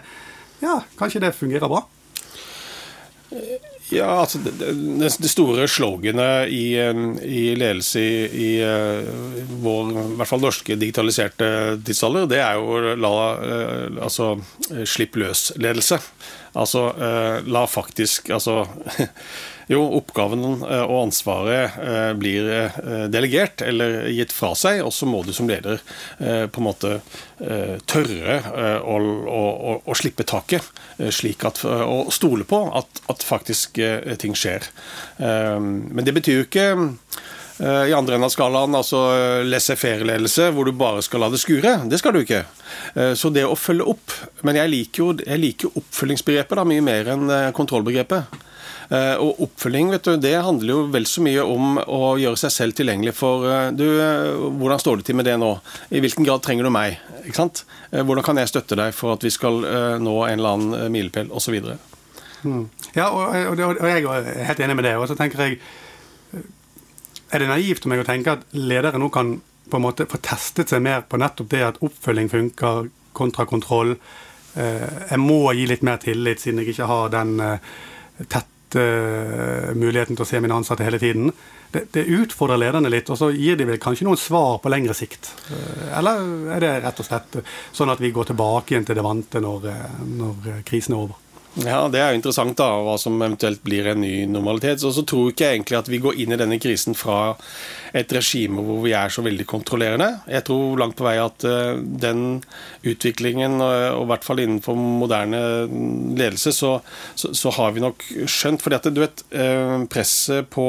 ja, 0.63 0.79
kanskje 0.97 1.21
det 1.21 1.35
fungerer 1.37 1.69
bra? 1.69 1.85
Ja, 3.93 4.21
altså 4.23 4.39
Det, 4.41 4.55
det, 4.57 5.09
det 5.21 5.29
store 5.29 5.67
sloganet 5.69 6.49
i, 6.49 6.73
i, 6.73 7.41
ledelse 7.53 8.01
i, 8.01 8.13
i, 8.25 8.49
eh, 8.65 9.05
vår 9.61 9.91
i 9.91 10.05
hvert 10.17 10.29
fall 10.31 10.41
norske 10.41 10.77
digitaliserte 10.81 11.49
tidsalder, 11.85 12.25
det 12.31 12.41
er 12.41 12.57
jo 12.57 12.95
la 12.97 13.15
eh, 13.35 13.99
altså 14.01 14.31
slipp 14.89 15.19
løs-ledelse. 15.21 16.01
Altså 16.55 16.87
la 17.45 17.65
faktisk 17.67 18.31
altså 18.31 18.63
Jo, 19.71 19.81
oppgaven 19.97 20.43
eh, 20.43 20.83
og 20.83 21.07
ansvaret 21.07 21.77
eh, 21.81 22.11
blir 22.17 22.49
eh, 22.53 22.77
delegert 23.11 23.63
eller 23.65 24.05
gitt 24.13 24.33
fra 24.35 24.51
seg, 24.57 24.83
og 24.85 24.93
så 24.93 25.07
må 25.09 25.23
du 25.25 25.33
som 25.33 25.49
leder 25.49 25.81
på 26.15 26.61
en 26.61 26.65
måte 26.65 26.91
tørre 27.89 28.35
å, 28.81 28.95
å, 28.95 29.71
å 29.83 29.95
slippe 29.97 30.23
taket, 30.27 30.65
slik 31.13 31.43
at, 31.47 31.59
og 31.65 32.11
stole 32.13 32.45
på 32.47 32.59
at, 32.77 33.01
at 33.11 33.25
faktisk 33.25 33.79
ting 34.21 34.35
skjer. 34.37 34.65
Men 35.19 36.05
det 36.07 36.15
betyr 36.15 36.39
jo 36.39 36.45
ikke 36.47 36.65
i 37.59 37.93
andre 37.95 38.17
enden 38.17 38.27
av 38.27 38.33
skalaen, 38.33 38.77
altså 38.77 39.01
laissez-faire-ledelse, 39.47 40.49
hvor 40.55 40.67
du 40.67 40.73
bare 40.77 41.03
skal 41.05 41.25
la 41.25 41.31
det 41.33 41.41
skure. 41.43 41.77
Det 41.91 41.99
skal 42.01 42.15
du 42.15 42.23
ikke. 42.23 42.43
Så 43.19 43.31
det 43.35 43.45
å 43.47 43.57
følge 43.59 43.87
opp 43.95 44.15
Men 44.47 44.59
jeg 44.61 44.71
liker 44.71 45.03
jo 45.03 45.11
jeg 45.19 45.41
liker 45.41 45.79
oppfølgingsbegrepet 45.81 46.61
da, 46.61 46.67
mye 46.67 46.85
mer 46.85 47.15
enn 47.15 47.37
kontrollbegrepet. 47.57 48.44
Eh, 48.89 49.15
og 49.17 49.39
oppfølging 49.47 49.89
vet 49.93 50.05
du, 50.05 50.13
det 50.21 50.35
handler 50.45 50.71
jo 50.71 50.81
vel 50.93 51.07
så 51.09 51.23
mye 51.25 51.41
om 51.41 51.79
å 51.81 52.15
gjøre 52.21 52.37
seg 52.37 52.53
selv 52.53 52.77
tilgjengelig 52.77 53.15
for 53.17 53.47
eh, 53.49 53.71
du, 53.73 53.85
eh, 53.97 54.35
Hvordan 54.59 54.81
står 54.81 54.99
det 54.99 55.07
til 55.07 55.17
med 55.17 55.25
det 55.25 55.37
nå? 55.41 55.51
I 55.89 56.01
hvilken 56.03 56.27
grad 56.27 56.43
trenger 56.45 56.67
du 56.67 56.73
meg? 56.73 56.99
Ikke 57.23 57.39
sant? 57.39 57.63
Hvordan 57.89 58.25
kan 58.27 58.41
jeg 58.41 58.51
støtte 58.51 58.77
deg 58.77 58.93
for 58.93 59.15
at 59.15 59.25
vi 59.25 59.31
skal 59.33 59.63
nå 60.03 60.15
en 60.27 60.35
eller 60.35 60.57
annen 60.57 60.93
milepæl, 60.93 61.31
osv. 61.33 61.55
Mm. 62.43 62.65
Ja, 62.93 63.07
og, 63.09 63.33
og, 63.53 63.61
og, 63.63 63.87
jeg 63.89 64.05
er 64.05 64.49
helt 64.51 64.61
enig 64.61 64.75
med 64.77 64.85
det. 64.85 64.93
Og 64.99 65.07
så 65.09 65.17
tenker 65.17 65.41
jeg 65.41 65.57
Er 67.33 67.41
det 67.41 67.49
naivt 67.49 67.87
av 67.87 67.91
meg 67.91 68.03
å 68.03 68.07
tenke 68.07 68.35
at 68.35 68.43
ledere 68.53 68.99
nå 69.01 69.09
kan 69.13 69.37
på 69.71 69.79
en 69.79 69.85
måte 69.87 70.05
få 70.09 70.19
testet 70.21 70.69
seg 70.69 70.83
mer 70.85 71.07
på 71.09 71.17
nettopp 71.17 71.49
det 71.49 71.63
at 71.65 71.79
oppfølging 71.83 72.29
funker 72.29 72.91
kontra 73.17 73.47
kontroll? 73.49 73.95
Jeg 74.55 75.19
må 75.19 75.39
gi 75.57 75.65
litt 75.67 75.81
mer 75.83 75.97
tillit, 76.03 76.43
siden 76.43 76.61
jeg 76.61 76.75
ikke 76.75 76.91
har 76.91 77.09
den 77.15 77.33
uh, 78.77 79.73
muligheten 79.77 80.17
til 80.17 80.25
å 80.25 80.29
se 80.29 80.41
mine 80.43 80.55
ansatte 80.55 80.85
hele 80.85 80.99
tiden. 81.01 81.31
Det, 81.71 81.87
det, 81.95 82.05
utfordrer 82.19 82.61
lederne 82.61 82.91
litt, 82.91 83.09
og 83.11 83.19
så 83.19 83.31
gir 83.33 83.57
de 83.59 83.67
vel 83.67 83.81
kanskje 83.81 84.07
noen 84.07 84.19
svar 84.19 84.59
på 84.63 84.71
lengre 84.71 84.95
sikt. 84.97 85.33
Uh, 85.49 85.99
eller 85.99 86.23
er 86.55 86.63
det 86.63 86.73
rett 86.85 87.03
og 87.03 87.09
slett 87.09 87.39
sånn 87.75 87.93
at 87.93 88.03
vi 88.03 88.13
går 88.15 88.31
tilbake 88.31 88.75
igjen 88.75 88.87
til 88.87 88.99
det 88.99 89.05
vante 89.05 89.43
når, 89.43 89.69
uh, 89.71 90.01
når 90.21 90.49
krisen 90.67 90.97
er 90.97 91.05
over? 91.05 91.24
Ja, 91.63 91.85
Det 91.87 92.01
er 92.01 92.11
jo 92.11 92.17
interessant, 92.19 92.57
da, 92.59 92.67
hva 92.83 92.97
som 92.99 93.15
eventuelt 93.15 93.61
blir 93.63 93.87
en 93.87 94.01
ny 94.03 94.25
normalitet. 94.27 94.81
Så, 94.81 94.91
så 94.91 95.05
tror 95.07 95.31
ikke 95.31 95.45
jeg 95.47 95.59
egentlig 95.59 95.77
at 95.79 95.91
vi 95.91 96.01
går 96.03 96.17
inn 96.19 96.35
i 96.35 96.39
denne 96.39 96.57
krisen 96.59 96.97
fra 96.99 97.37
et 97.95 98.11
regime 98.11 98.59
hvor 98.65 98.81
vi 98.83 98.91
er 98.97 99.13
så 99.13 99.23
veldig 99.23 99.45
kontrollerende. 99.47 100.09
Jeg 100.27 100.43
tror 100.49 100.75
langt 100.81 100.97
på 100.99 101.07
vei 101.07 101.15
at 101.21 101.45
uh, 101.47 101.79
den 101.79 102.41
utviklingen, 102.83 103.55
og 103.63 104.03
i 104.03 104.09
hvert 104.11 104.27
fall 104.27 104.43
innenfor 104.43 104.75
moderne 104.75 105.39
ledelse, 106.19 106.51
så, 106.51 106.73
så, 107.15 107.31
så 107.31 107.55
har 107.55 107.71
vi 107.71 107.85
nok 107.85 108.03
skjønt 108.27 108.65
fordi 108.65 108.81
at 108.81 108.91
du 108.91 109.01
vet, 109.05 109.25
uh, 109.37 109.79
presset 109.91 110.51
på 110.51 110.67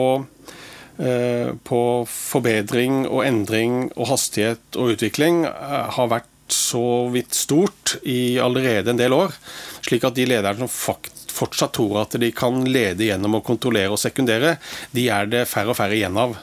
på 0.97 1.79
forbedring 2.09 3.03
og 3.05 3.19
endring 3.27 3.91
og 3.99 4.07
hastighet 4.15 4.79
og 4.81 4.95
utvikling 4.95 5.43
har 5.45 6.09
vært 6.09 6.31
så 6.53 7.09
vidt 7.13 7.35
stort 7.35 7.97
i 8.03 8.39
allerede 8.43 8.93
en 8.93 9.01
del 9.01 9.15
år. 9.17 9.35
Slik 9.87 10.05
at 10.07 10.17
de 10.17 10.27
lederne 10.29 10.67
som 10.67 10.99
fortsatt 11.37 11.77
tror 11.77 12.03
at 12.03 12.17
de 12.21 12.33
kan 12.35 12.65
lede 12.65 13.11
gjennom 13.11 13.39
å 13.39 13.45
kontrollere 13.45 13.93
og 13.95 14.01
sekundere, 14.01 14.57
de 14.97 15.09
er 15.13 15.31
det 15.33 15.47
færre 15.51 15.75
og 15.75 15.81
færre 15.81 15.99
igjen 15.99 16.19
av. 16.21 16.37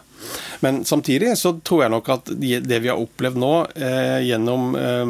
Men 0.64 0.86
samtidig 0.86 1.34
så 1.38 1.52
tror 1.60 1.82
jeg 1.84 1.92
nok 1.92 2.10
at 2.14 2.30
det 2.40 2.78
vi 2.80 2.88
har 2.88 3.02
opplevd 3.02 3.40
nå, 3.42 3.52
eh, 3.76 4.22
gjennom 4.24 4.78
eh, 4.80 5.10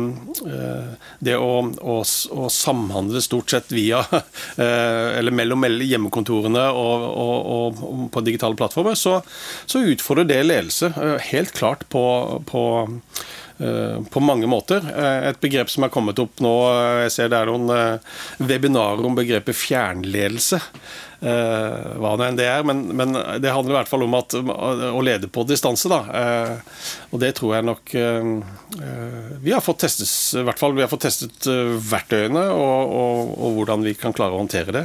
det 1.22 1.36
å, 1.38 1.52
å, 1.62 1.98
å, 2.02 2.48
samhandle 2.50 3.22
stort 3.22 3.54
sett 3.54 3.70
via 3.76 4.02
eh, 4.12 5.20
Eller 5.20 5.36
mellom 5.36 5.68
hjemmekontorene 5.70 6.66
og, 6.74 7.06
og, 7.06 7.54
og 7.58 8.10
på 8.16 8.26
digitale 8.26 8.58
plattformer, 8.58 8.98
så, 8.98 9.20
så, 9.66 9.84
utfordrer 9.94 10.32
det 10.32 10.42
ledelse 10.48 10.90
eh, 10.98 11.30
helt 11.30 11.54
klart 11.62 11.86
på, 11.94 12.04
på 12.50 12.66
Eh, 12.74 13.42
på 14.10 14.20
mange 14.20 14.48
måter. 14.50 14.82
Eh, 14.82 15.30
et 15.30 15.40
begrep 15.42 15.70
som 15.72 15.86
er 15.86 15.94
kommet 15.94 16.20
opp 16.22 16.42
nå, 16.44 16.54
eh, 16.72 17.04
jeg 17.06 17.16
ser 17.16 17.32
det 17.32 17.40
er 17.40 17.52
noen 17.52 18.00
webinarer 18.42 19.06
om 19.06 19.18
begrepet 19.18 19.58
fjernledelse. 19.58 20.62
Hva 21.24 22.10
nå 22.20 22.24
enn 22.26 22.36
det 22.36 22.50
er, 22.52 22.66
men, 22.68 22.82
men, 23.00 23.14
det 23.40 23.54
handler 23.56 23.72
i 23.72 23.78
hvert 23.78 23.88
fall 23.88 24.02
om 24.04 24.16
at, 24.18 24.34
å 24.36 25.00
lede 25.00 25.30
på 25.32 25.46
distanse. 25.48 25.88
da, 25.88 26.02
Og 27.16 27.22
det 27.24 27.30
tror 27.38 27.54
jeg 27.56 27.64
nok 27.64 27.94
vi 29.40 29.54
har 29.56 29.64
fått 29.64 29.86
testet, 29.86 30.12
i 30.36 30.44
hvert 30.44 30.60
fall 30.60 30.76
vi 30.76 30.84
har 30.84 30.92
fått 30.92 31.06
testet 31.08 31.48
verktøyene 31.88 32.44
og, 32.52 32.92
og, 32.92 33.32
og 33.40 33.56
hvordan 33.56 33.88
vi 33.88 33.96
kan 33.96 34.12
klare 34.12 34.36
å 34.36 34.42
håndtere 34.42 34.76
det 34.76 34.84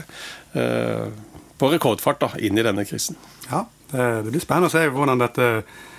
på 1.58 1.72
rekordfart 1.74 2.22
da, 2.22 2.30
inn 2.38 2.54
i 2.54 2.66
denne 2.68 2.86
krisen. 2.86 3.18
Ja, 3.48 3.64
det 3.90 4.30
blir 4.30 4.44
spennende 4.44 4.70
å 4.70 4.76
se 4.76 4.86
hvordan 4.94 5.18
dette 5.26 5.50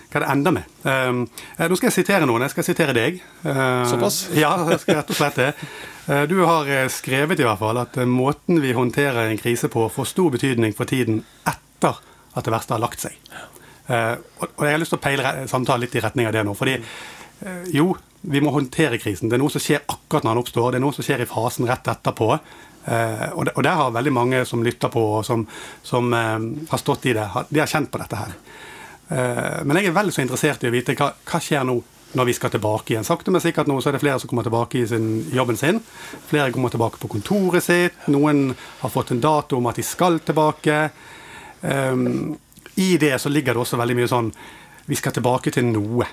hva 0.10 0.24
det 0.24 0.30
ender 0.32 0.54
med. 0.56 0.78
Um, 0.84 1.22
nå 1.60 1.78
skal 1.78 1.90
jeg 1.90 1.98
sitere 2.00 2.26
noen. 2.26 2.44
Jeg 2.48 2.56
skal 2.56 2.66
sitere 2.66 2.96
deg. 2.98 3.20
Uh, 3.44 3.86
Såpass? 3.90 4.24
ja, 4.44 4.56
jeg 4.72 4.82
skal 4.82 5.00
rett 5.00 5.14
og 5.14 5.20
slett 5.20 5.38
det. 5.38 5.50
Uh, 6.10 6.24
du 6.30 6.40
har 6.42 6.72
eh, 6.74 6.88
skrevet 6.90 7.42
i 7.42 7.46
hvert 7.46 7.62
fall 7.62 7.78
at 7.78 8.00
måten 8.10 8.62
vi 8.64 8.74
håndterer 8.74 9.30
en 9.30 9.42
krise 9.42 9.70
på, 9.70 9.86
får 9.94 10.10
stor 10.10 10.34
betydning 10.34 10.74
for 10.78 10.90
tiden 10.90 11.22
etter 11.50 12.02
at 12.34 12.46
det 12.46 12.54
verste 12.54 12.74
har 12.74 12.82
lagt 12.82 13.04
seg. 13.04 13.18
Og 13.90 14.62
jeg 14.62 14.74
har 14.76 14.78
lyst 14.78 14.94
til 14.94 15.00
å 15.00 15.02
peile 15.02 15.30
samtalen 15.50 15.82
litt 15.82 15.96
i 15.98 16.02
retning 16.04 16.28
av 16.30 16.34
det 16.36 16.44
nå. 16.46 16.52
fordi 16.54 16.76
jo, 17.74 17.96
vi 18.22 18.42
må 18.46 18.52
håndtere 18.54 19.00
krisen. 19.02 19.32
Det 19.32 19.40
er 19.40 19.42
noe 19.42 19.50
som 19.50 19.64
skjer 19.64 19.82
akkurat 19.82 20.28
når 20.28 20.36
den 20.36 20.42
oppstår. 20.44 20.68
Det 20.70 20.78
er 20.78 20.84
noe 20.84 20.94
som 20.94 21.08
skjer 21.08 21.24
i 21.24 21.28
fasen 21.30 21.66
rett 21.66 21.90
etterpå. 21.90 22.28
Og 22.30 23.64
der 23.66 23.80
har 23.82 23.96
veldig 23.98 24.14
mange 24.14 24.44
som 24.46 24.62
lytter 24.66 24.94
på, 24.94 25.02
og 25.18 25.26
som, 25.26 25.48
som 25.82 26.14
har 26.14 26.84
stått 26.84 27.10
i 27.10 27.16
det, 27.18 27.26
de 27.50 27.64
har 27.64 27.72
kjent 27.74 27.90
på 27.90 28.04
dette 28.04 28.22
her. 28.22 28.38
Men 29.10 29.80
jeg 29.80 29.90
er 29.90 29.96
veldig 29.96 30.14
så 30.14 30.22
interessert 30.22 30.62
i 30.62 30.70
å 30.70 30.74
vite 30.74 30.94
hva, 30.94 31.08
hva 31.26 31.40
skjer 31.42 31.64
nå 31.66 31.80
når 32.14 32.26
vi 32.26 32.34
skal 32.34 32.50
tilbake 32.50 32.94
igjen. 32.94 33.06
Sakte, 33.06 33.32
men 33.32 33.42
sikkert 33.42 33.70
nå 33.70 33.78
så 33.82 33.92
er 33.92 33.98
det 33.98 34.02
flere 34.02 34.20
som 34.22 34.30
kommer 34.30 34.46
tilbake 34.46 34.82
i 34.82 34.88
sin, 34.90 35.10
jobben 35.34 35.58
sin. 35.58 35.82
Flere 36.30 36.52
kommer 36.52 36.74
tilbake 36.74 37.02
på 37.02 37.10
kontoret 37.12 37.64
sitt. 37.66 38.08
Noen 38.10 38.50
har 38.82 38.94
fått 38.94 39.14
en 39.14 39.22
dato 39.22 39.60
om 39.60 39.70
at 39.70 39.78
de 39.78 39.86
skal 39.86 40.20
tilbake. 40.26 40.80
Um, 41.62 42.34
I 42.76 42.96
det 42.98 43.18
så 43.22 43.30
ligger 43.30 43.54
det 43.54 43.62
også 43.62 43.78
veldig 43.78 43.96
mye 43.98 44.08
sånn 44.08 44.30
Vi 44.90 44.96
skal 44.96 45.14
tilbake 45.14 45.52
til 45.54 45.68
noe. 45.70 46.08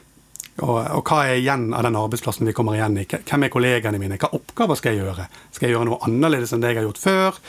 Og, 0.56 0.78
og, 0.80 1.02
hva 1.06 1.22
er 1.28 1.38
igjen 1.38 1.70
av 1.76 1.84
den 1.86 1.96
arbeidsplassen 1.96 2.48
vi 2.48 2.52
kommer 2.56 2.76
igjen 2.76 2.98
i? 3.00 3.06
Hvem 3.08 3.46
er 3.46 3.52
kollegaene 3.52 4.00
mine? 4.00 4.18
Hva 4.20 4.34
oppgaver 4.36 4.76
skal 4.76 4.92
jeg 4.92 5.04
gjøre? 5.04 5.28
Skal 5.52 5.68
jeg 5.68 5.76
gjøre 5.76 5.88
noe 5.88 6.02
annerledes 6.04 6.52
enn 6.52 6.64
det 6.64 6.74
jeg 6.74 6.82
har 6.82 6.88
gjort 6.90 7.00
før? 7.00 7.40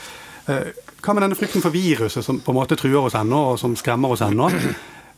Uh, 0.48 0.70
hva 1.04 1.16
med 1.16 1.26
denne 1.26 1.40
frykten 1.40 1.64
for 1.64 1.76
viruset 1.76 2.24
som 2.24 2.40
på 2.40 2.54
en 2.54 2.62
måte 2.62 2.80
truer 2.80 3.02
oss 3.02 3.18
ennå, 3.20 3.50
og 3.52 3.60
som 3.60 3.76
skremmer 3.76 4.16
oss 4.16 4.24
ennå? 4.24 4.48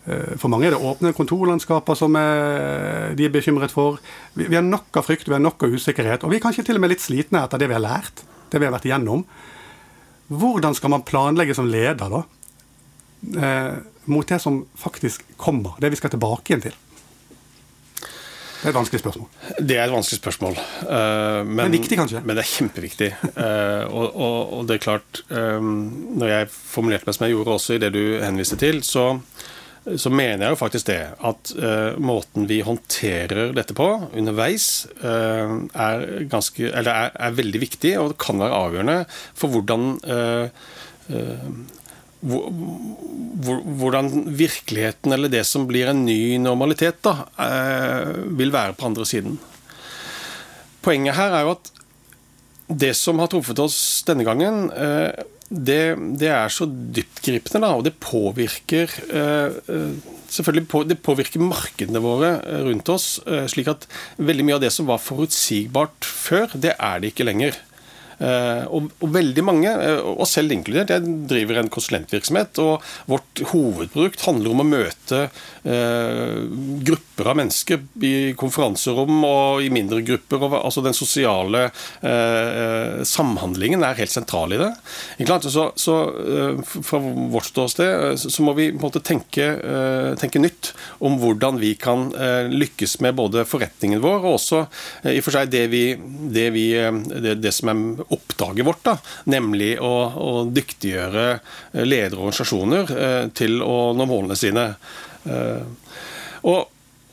Eh, 0.09 0.33
for 0.41 0.51
mange 0.51 0.69
er 0.69 0.75
det 0.75 0.81
åpne 0.81 1.13
kontorlandskaper 1.17 1.97
som 1.97 2.17
er, 2.19 3.13
de 3.17 3.27
er 3.27 3.33
bekymret 3.33 3.73
for. 3.73 3.99
Vi, 4.33 4.47
vi 4.47 4.57
har 4.57 4.65
nok 4.65 4.99
av 4.99 5.05
frykt, 5.05 5.29
vi 5.29 5.37
har 5.37 5.43
nok 5.43 5.67
av 5.67 5.77
usikkerhet. 5.77 6.25
Og 6.25 6.33
vi 6.33 6.39
er 6.39 6.43
kanskje 6.45 6.65
til 6.69 6.79
og 6.79 6.85
med 6.85 6.93
litt 6.95 7.05
slitne 7.05 7.45
etter 7.45 7.61
det 7.61 7.69
vi 7.69 7.77
har 7.77 7.85
lært, 7.85 8.25
det 8.49 8.61
vi 8.61 8.67
har 8.67 8.75
vært 8.75 8.89
igjennom. 8.89 9.23
Hvordan 10.29 10.75
skal 10.77 10.93
man 10.93 11.05
planlegge 11.07 11.55
som 11.57 11.69
leder, 11.69 12.17
da? 12.17 12.25
Eh, 13.39 13.73
mot 14.09 14.27
det 14.27 14.39
som 14.41 14.63
faktisk 14.79 15.25
kommer, 15.37 15.77
det 15.81 15.91
vi 15.93 15.99
skal 15.99 16.13
tilbake 16.13 16.53
igjen 16.53 16.69
til? 16.69 16.77
Det 18.59 18.67
er 18.67 18.73
et 18.73 18.75
vanskelig 18.75 18.99
spørsmål. 18.99 19.27
Det 19.69 19.75
er 19.77 19.85
et 19.85 19.93
vanskelig 19.93 20.17
spørsmål. 20.19 20.57
Uh, 20.83 21.45
men, 21.47 21.61
men, 21.61 21.75
viktig, 21.77 21.95
kanskje? 21.95 22.19
Men 22.27 22.35
det 22.35 22.43
er 22.43 22.49
kjempeviktig. 22.49 23.07
Uh, 23.37 23.85
og, 23.87 24.07
og, 24.09 24.39
og, 24.57 24.65
det 24.67 24.75
er 24.75 24.81
klart 24.83 25.21
um, 25.31 25.69
Når 26.19 26.33
jeg 26.33 26.49
formulerte 26.51 27.07
meg 27.07 27.15
som 27.15 27.23
jeg 27.23 27.37
gjorde 27.37 27.55
også 27.55 27.77
i 27.77 27.79
det 27.85 27.93
du 27.95 28.01
henviste 28.19 28.59
til, 28.59 28.81
så 28.83 29.05
så 29.97 30.11
mener 30.11 30.43
jeg 30.43 30.53
jo 30.53 30.59
faktisk 30.59 30.89
det 30.89 30.99
at 31.25 31.51
uh, 31.55 31.95
måten 32.03 32.47
vi 32.49 32.59
håndterer 32.65 33.53
dette 33.55 33.75
på 33.77 33.87
underveis, 34.09 34.87
uh, 35.01 35.65
er, 35.71 36.05
ganske, 36.29 36.69
er, 36.69 36.89
er, 36.89 37.35
veldig 37.37 37.61
viktig 37.63 37.93
og 38.01 38.17
kan 38.21 38.41
være 38.41 38.59
avgjørende 38.67 38.97
for 39.09 39.53
hvordan 39.53 39.91
uh, 40.05 40.47
hvordan 42.19 44.09
virkeligheten, 44.35 45.13
eller 45.15 45.31
det 45.31 45.45
som 45.47 45.63
blir 45.69 45.87
en 45.87 46.01
ny 46.03 46.35
normalitet, 46.43 46.97
da, 46.99 47.13
vil 48.35 48.51
være 48.51 48.75
på 48.75 48.89
andre 48.89 49.05
siden. 49.07 49.37
Poenget 50.83 51.15
her 51.15 51.31
er 51.31 51.47
jo 51.47 51.53
at 51.55 51.71
det 52.83 52.91
som 52.99 53.23
har 53.23 53.31
truffet 53.31 53.63
oss 53.63 53.79
denne 54.03 54.27
gangen, 54.27 54.67
det, 55.49 55.97
det, 56.21 56.29
er 56.29 56.51
så 56.53 56.67
dyptgripende, 56.69 57.63
da, 57.65 57.71
og 57.73 57.85
det 57.87 57.95
påvirker 58.03 58.91
eh, 59.09 59.55
eh, 59.73 59.95
selvfølgelig 60.29 60.67
på, 60.69 60.83
Det 60.85 60.99
påvirker 61.01 61.41
markedene 61.41 62.01
våre 62.03 62.35
eh, 62.43 62.61
rundt 62.67 62.91
oss, 62.93 63.07
slik 63.49 63.71
at 63.71 63.87
veldig 64.21 64.45
mye 64.45 64.59
av 64.59 64.63
det 64.65 64.71
som 64.75 64.89
var 64.89 65.01
forutsigbart 65.01 66.05
før, 66.05 66.53
det 66.53 66.75
er 66.77 67.01
det 67.01 67.13
ikke 67.13 67.25
lenger. 67.25 67.57
Eh, 68.19 68.65
og, 68.67 68.89
og, 68.99 69.11
veldig 69.15 69.43
mange, 69.47 69.71
eh, 69.71 70.01
og 70.03 70.27
selv 70.27 70.51
inkludert, 70.51 70.91
jeg 70.91 71.15
driver 71.29 71.61
en 71.61 71.71
konsulentvirksomhet, 71.71 72.59
og 72.59 72.83
vårt 73.09 73.43
hovedprodukt 73.53 74.25
handler 74.27 74.51
om 74.53 74.63
å 74.63 74.67
møte 74.67 75.21
eh, 75.63 76.41
grupper 76.89 77.31
av 77.31 77.39
mennesker 77.39 77.85
i 78.03 78.13
konferanserom 78.39 79.23
og 79.27 79.63
i 79.63 79.71
mindre 79.73 80.01
grupper. 80.05 80.43
Altså 80.59 80.83
Den 80.83 80.95
sosiale 80.95 81.67
samhandlingen 81.99 83.83
er 83.83 83.97
helt 83.97 84.11
sentral 84.11 84.53
i 84.55 84.59
det. 84.59 84.69
Så, 85.51 85.65
så 85.75 85.95
Fra 86.85 86.99
vårt 87.01 87.49
ståsted 87.49 88.19
så 88.21 88.45
må 88.45 88.53
vi 88.57 88.69
på 88.71 88.79
en 88.79 88.85
måte 88.85 89.01
tenke, 89.03 89.49
tenke 90.21 90.41
nytt 90.41 90.71
om 91.05 91.17
hvordan 91.19 91.59
vi 91.61 91.73
kan 91.79 92.07
lykkes 92.53 92.99
med 93.03 93.17
både 93.19 93.43
forretningen 93.49 94.01
vår 94.03 94.23
og 94.23 94.37
også 94.37 94.63
i 95.11 95.17
og 95.19 95.25
for 95.27 95.35
seg 95.35 95.51
det, 95.51 95.65
vi, 95.73 95.83
det, 96.31 96.47
vi, 96.55 96.65
det, 97.11 97.35
det 97.43 97.53
som 97.55 97.73
er 97.73 98.08
oppdraget 98.13 98.65
vårt, 98.65 98.81
da, 98.85 98.95
nemlig 99.29 99.75
å, 99.83 99.93
å 100.09 100.31
dyktiggjøre 100.49 101.27
eh, 101.35 101.85
ledere 101.85 102.17
og 102.17 102.29
organisasjoner 102.29 102.93
eh, 102.95 103.23
til 103.37 103.61
å 103.65 103.91
nå 103.97 104.07
målene 104.09 104.37
sine. 104.39 104.65
Eh, 105.25 105.95
og, 106.49 106.69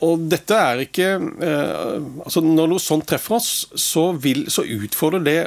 og 0.07 0.25
dette 0.31 0.55
er 0.55 0.83
ikke 0.85 1.07
altså 1.17 2.43
Når 2.45 2.69
noe 2.69 2.81
sånt 2.81 3.07
treffer 3.09 3.39
oss, 3.39 3.51
så, 3.73 4.11
vil, 4.13 4.45
så 4.53 4.63
utfordrer 4.63 5.25
det 5.25 5.39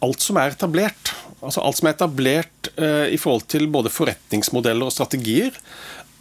alt 0.00 0.24
som 0.24 0.38
er 0.40 0.54
etablert. 0.54 1.12
Altså 1.44 1.62
alt 1.62 1.78
som 1.78 1.88
er 1.88 1.94
etablert 1.94 2.70
i 3.12 3.18
forhold 3.20 3.44
til 3.52 3.66
både 3.72 3.92
forretningsmodeller 3.92 4.88
og 4.88 4.94
strategier 4.94 5.56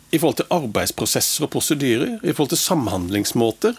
i 0.09 0.17
forhold 0.17 0.39
til 0.39 0.49
arbeidsprosesser 0.53 1.45
og 1.45 1.51
prosedyrer, 1.53 2.17
i 2.23 2.33
forhold 2.33 2.53
til 2.53 2.61
samhandlingsmåter. 2.61 3.77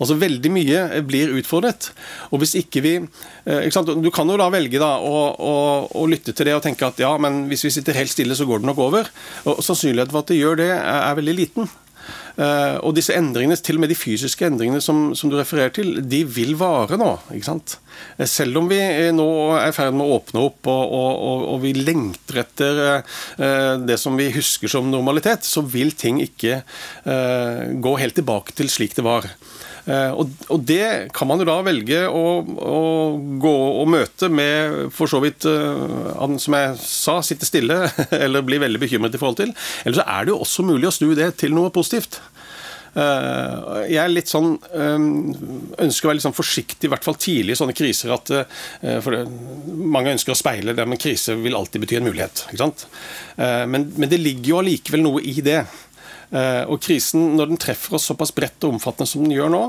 Altså 0.00 0.16
Veldig 0.20 0.52
mye 0.52 0.82
blir 1.08 1.34
utfordret. 1.36 1.90
Og 2.30 2.40
hvis 2.40 2.56
ikke 2.58 2.82
vi 2.84 2.94
ikke 2.98 3.74
sant? 3.74 3.92
Du 4.00 4.10
kan 4.14 4.28
jo 4.28 4.38
da 4.40 4.48
velge 4.52 4.80
da 4.80 4.94
å, 5.00 5.16
å, 5.36 5.54
å, 5.92 6.06
lytte 6.10 6.32
til 6.36 6.48
det 6.48 6.56
og 6.56 6.64
tenke 6.64 6.88
at 6.88 7.00
ja, 7.00 7.12
men 7.20 7.44
hvis 7.50 7.66
vi 7.68 7.74
sitter 7.76 7.98
helt 7.98 8.12
stille, 8.12 8.36
så 8.36 8.48
går 8.48 8.62
det 8.62 8.70
nok 8.70 8.84
over. 8.88 9.10
Og 9.48 9.60
Sannsynligheten 9.64 10.16
for 10.16 10.24
at 10.24 10.32
det 10.32 10.40
gjør 10.40 10.62
det, 10.62 10.70
er 10.76 11.20
veldig 11.20 11.36
liten. 11.36 11.70
Uh, 12.36 12.76
og 12.84 12.94
disse 12.96 13.14
endringene, 13.16 13.56
til 13.56 13.78
og 13.78 13.84
med 13.84 13.92
de 13.92 13.98
fysiske 13.98 14.46
endringene 14.48 14.82
som, 14.84 15.10
som 15.16 15.32
du 15.32 15.38
refererer 15.38 15.72
til, 15.76 16.00
de 16.04 16.22
vil 16.28 16.54
vare 16.60 16.98
nå. 17.00 17.12
ikke 17.34 17.48
sant? 17.48 17.78
Eh, 18.18 18.28
selv 18.28 18.60
om 18.60 18.68
vi 18.68 18.78
nå 19.16 19.28
er 19.56 19.70
i 19.70 19.76
ferd 19.76 19.96
med 19.96 20.04
å 20.04 20.18
åpne 20.18 20.44
opp 20.44 20.68
og, 20.68 20.96
og, 21.00 21.46
og 21.54 21.62
vi 21.64 21.72
lengter 21.78 22.42
etter 22.42 22.82
det 23.86 23.96
som 24.00 24.18
vi 24.18 24.28
husker 24.34 24.68
som 24.70 24.90
normalitet, 24.90 25.46
så 25.48 25.62
vil 25.64 25.94
ting 25.96 26.18
ikke 26.20 26.60
gå 27.80 27.94
helt 28.00 28.16
tilbake 28.18 28.52
til 28.56 28.68
slik 28.72 28.96
det 28.98 29.04
var. 29.06 29.28
Eh, 29.86 30.12
og, 30.18 30.62
det 30.66 31.14
kan 31.14 31.28
man 31.30 31.38
jo 31.38 31.46
da 31.46 31.60
velge 31.66 32.00
å, 32.10 32.24
å 32.42 32.80
gå 33.42 33.56
og 33.82 33.90
møte 33.94 34.30
med 34.32 34.88
for 34.94 35.10
så 35.10 35.20
vidt 35.22 35.46
han 35.46 36.40
som 36.42 36.56
jeg 36.58 36.78
sa, 36.82 37.20
sitte 37.22 37.46
stille 37.46 37.84
eller 38.24 38.46
bli 38.46 38.60
veldig 38.62 38.82
bekymret 38.82 39.14
i 39.14 39.22
forhold 39.22 39.42
til. 39.44 39.54
Eller 39.84 40.00
så 40.00 40.08
er 40.10 40.26
det 40.26 40.34
jo 40.34 40.42
også 40.42 40.66
mulig 40.66 40.90
å 40.90 40.96
snu 40.96 41.12
det 41.18 41.36
til 41.42 41.54
noe 41.54 41.74
positivt. 41.74 42.18
Eh, 42.96 43.56
jeg 43.92 44.00
er 44.00 44.12
litt 44.12 44.30
sånn 44.30 44.54
ønsker 44.56 46.06
å 46.06 46.08
være 46.08 46.16
litt 46.16 46.24
sånn 46.24 46.36
forsiktig, 46.36 46.88
i 46.88 46.92
hvert 46.92 47.04
fall 47.04 47.18
tidlig 47.20 47.54
i 47.54 47.60
sånne 47.60 47.76
kriser. 47.76 48.14
at 48.16 48.32
det, 48.32 48.44
Mange 49.76 50.16
ønsker 50.16 50.32
å 50.32 50.38
speile 50.38 50.74
det, 50.76 50.86
men 50.88 51.00
krise 51.00 51.36
vil 51.38 51.58
alltid 51.58 51.84
bety 51.84 52.00
en 52.00 52.08
mulighet. 52.08 52.46
Men, 53.36 53.90
men 53.94 54.08
det 54.08 54.18
ligger 54.22 54.54
jo 54.54 54.60
allikevel 54.62 55.04
noe 55.04 55.22
i 55.22 55.42
det. 55.44 55.60
Eh, 56.30 56.64
og 56.66 56.80
krisen, 56.82 57.36
når 57.38 57.52
den 57.52 57.60
treffer 57.62 57.96
oss 57.98 58.08
såpass 58.10 58.32
bredt 58.34 58.64
og 58.66 58.76
omfattende 58.76 59.06
som 59.10 59.22
den 59.22 59.36
gjør 59.36 59.52
nå, 59.52 59.62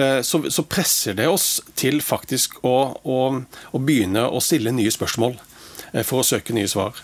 eh, 0.00 0.20
så, 0.24 0.64
presser 0.64 1.18
det 1.18 1.28
oss 1.28 1.58
til 1.76 2.00
faktisk 2.04 2.56
å, 2.64 2.76
å, 3.04 3.18
å 3.76 3.82
begynne 3.82 4.24
å 4.24 4.40
stille 4.44 4.72
nye 4.72 4.92
spørsmål 4.94 5.36
eh, 5.92 6.04
for 6.06 6.22
å 6.22 6.26
søke 6.26 6.56
nye 6.56 6.70
svar. 6.70 6.96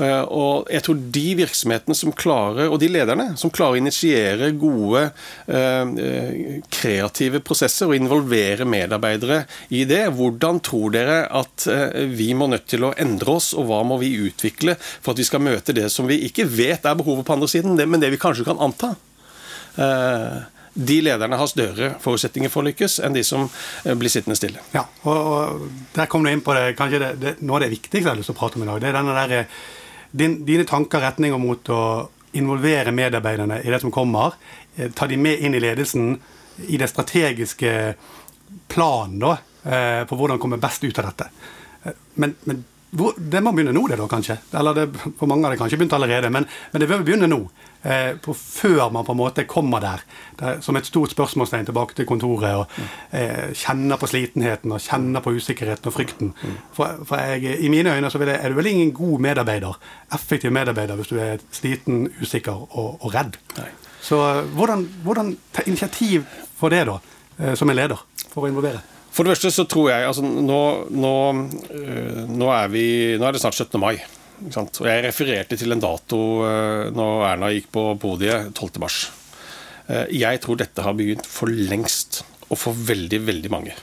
Eh, 0.00 0.22
og 0.32 0.70
jeg 0.72 0.84
tror 0.86 1.00
de 1.14 1.24
virksomhetene 1.42 1.96
som 1.96 2.14
klarer, 2.16 2.70
og 2.70 2.80
de 2.80 2.88
lederne 2.92 3.32
som 3.40 3.52
klarer 3.52 3.76
å 3.76 3.82
initiere 3.82 4.52
gode, 4.56 5.04
eh, 5.46 6.60
kreative 6.72 7.42
prosesser 7.44 7.90
og 7.90 7.98
involvere 7.98 8.68
medarbeidere 8.68 9.42
i 9.70 9.84
det, 9.88 10.06
hvordan 10.16 10.62
tror 10.64 10.94
dere 10.96 11.18
at 11.28 11.66
eh, 11.68 12.06
vi 12.08 12.32
må 12.34 12.48
nødt 12.48 12.68
til 12.72 12.88
å 12.88 12.94
endre 12.96 13.36
oss, 13.36 13.52
og 13.52 13.68
hva 13.68 13.82
må 13.84 14.00
vi 14.02 14.14
utvikle 14.28 14.76
for 14.78 15.12
at 15.12 15.20
vi 15.20 15.28
skal 15.28 15.44
møte 15.44 15.76
det 15.76 15.90
som 15.92 16.08
vi 16.08 16.22
ikke 16.28 16.48
vet 16.48 16.86
er 16.88 16.98
behovet 16.98 17.26
på 17.26 17.36
andre 17.36 17.50
siden, 17.50 17.76
men 17.76 18.00
det 18.00 18.12
vi 18.12 18.22
kanskje 18.22 18.48
kan 18.48 18.60
anta? 18.60 18.94
de 19.72 20.98
lederne 21.00 21.36
har 21.40 21.48
større 21.48 21.86
forutsetninger 22.02 22.50
for 22.52 22.60
å 22.60 22.66
lykkes 22.66 22.98
enn 23.06 23.14
de 23.16 23.22
som 23.24 23.46
blir 23.96 24.12
sittende 24.12 24.36
stille. 24.36 24.60
Ja, 24.74 24.82
og, 25.08 25.16
og 25.16 25.86
Der 25.96 26.10
kom 26.12 26.26
du 26.26 26.28
inn 26.28 26.44
på 26.44 26.52
det, 26.52 26.74
kanskje 26.76 27.00
det, 27.00 27.08
det, 27.22 27.32
noe 27.40 27.56
av 27.56 27.64
det 27.64 27.70
viktigste 27.72 28.02
jeg 28.02 28.10
har 28.10 28.18
lyst 28.20 28.28
til 28.28 28.36
å 28.36 28.40
prate 28.42 28.60
om 28.60 28.66
i 28.66 28.68
dag. 28.68 28.82
Det 28.84 28.90
er 28.90 28.98
denne 28.98 29.16
der 29.16 29.46
din, 30.12 30.44
dine 30.44 30.64
tanker 30.68 31.00
retninger 31.00 31.40
mot 31.40 31.70
å 31.72 31.82
involvere 32.38 32.92
medarbeiderne 32.92 33.60
i 33.64 33.72
det 33.72 33.80
som 33.80 33.92
kommer. 33.92 34.36
Eh, 34.76 34.90
ta 34.92 35.08
de 35.08 35.16
med 35.20 35.40
inn 35.40 35.56
i 35.56 35.60
ledelsen 35.60 36.14
i 36.68 36.78
det 36.80 36.88
strategiske 36.92 37.72
planen 38.72 39.18
da, 39.20 39.32
eh, 39.64 40.02
for 40.08 40.16
hvordan 40.16 40.40
komme 40.40 40.60
best 40.60 40.84
ut 40.84 40.98
av 41.00 41.10
dette. 41.10 41.28
Eh, 41.84 41.96
men, 42.14 42.36
men 42.44 42.64
hvor, 42.92 43.16
det 43.16 43.40
må 43.40 43.54
begynne 43.56 43.72
nå, 43.72 43.86
det 43.88 43.96
da, 43.96 44.06
kanskje? 44.10 44.36
Eller 44.58 44.76
det, 44.76 44.82
for 45.16 45.30
mange 45.30 45.46
har 45.46 45.54
det 45.54 45.60
kanskje 45.62 45.78
begynt 45.80 45.94
allerede, 45.96 46.28
men, 46.32 46.44
men 46.72 46.82
det 46.82 46.88
bør 46.90 47.04
begynne 47.06 47.28
nå. 47.30 47.38
Eh, 47.82 48.18
på, 48.22 48.34
før 48.36 48.92
man 48.94 49.06
på 49.06 49.14
en 49.14 49.18
måte 49.18 49.44
kommer 49.48 49.80
der, 49.82 50.02
der 50.38 50.60
som 50.62 50.76
et 50.76 50.86
stort 50.86 51.14
spørsmålstegn 51.14 51.66
tilbake 51.70 51.96
til 51.98 52.06
kontoret. 52.06 52.52
og 52.60 53.16
eh, 53.16 53.50
Kjenner 53.56 53.98
på 53.98 54.10
slitenheten 54.12 54.76
og 54.76 54.84
kjenner 54.84 55.24
på 55.24 55.32
usikkerheten 55.38 55.88
og 55.88 55.96
frykten. 55.96 56.34
For, 56.76 57.00
for 57.08 57.32
jeg, 57.32 57.56
I 57.64 57.72
mine 57.72 57.96
øyne 57.96 58.12
så 58.12 58.20
jeg, 58.22 58.36
er 58.36 58.52
du 58.52 58.60
vel 58.60 58.70
ingen 58.74 58.92
god 58.94 59.24
medarbeider, 59.24 59.80
effektiv 60.14 60.52
medarbeider 60.52 61.00
hvis 61.00 61.10
du 61.10 61.16
er 61.18 61.42
sliten, 61.50 62.06
usikker 62.20 62.60
og, 62.68 63.00
og 63.00 63.14
redd. 63.16 63.40
Nei. 63.56 63.70
Så 64.02 64.20
eh, 64.28 64.44
hvordan, 64.52 64.84
hvordan 65.02 65.36
ta 65.56 65.64
initiativ 65.66 66.28
for 66.60 66.68
det, 66.68 66.84
da, 66.92 67.00
eh, 67.38 67.54
som 67.56 67.72
en 67.72 67.80
leder, 67.80 68.04
for 68.28 68.44
å 68.44 68.52
involvere? 68.52 68.91
For 69.12 69.24
det 69.24 69.34
første 69.34 69.52
så 69.52 69.66
tror 69.68 69.90
jeg 69.92 70.08
altså 70.08 70.24
Nå, 70.24 70.62
nå, 70.90 71.14
øh, 71.76 72.24
nå, 72.32 72.50
er, 72.54 72.72
vi, 72.72 72.86
nå 73.20 73.28
er 73.28 73.36
det 73.36 73.44
snart 73.44 73.58
17. 73.58 73.78
mai. 73.80 73.96
Og 74.42 74.88
jeg 74.88 75.04
refererte 75.04 75.58
til 75.58 75.74
en 75.74 75.82
dato 75.82 76.18
øh, 76.48 76.88
når 76.96 77.26
Erna 77.28 77.52
gikk 77.54 77.70
på 77.74 77.86
podiet 78.02 78.50
12. 78.56 78.80
mars. 78.82 79.04
Øh, 79.88 80.08
jeg 80.16 80.40
tror 80.42 80.58
dette 80.58 80.84
har 80.84 80.96
begynt 80.98 81.28
for 81.28 81.52
lengst, 81.52 82.22
og 82.48 82.58
for 82.58 82.84
veldig, 82.90 83.26
veldig 83.28 83.52
mange. 83.52 83.78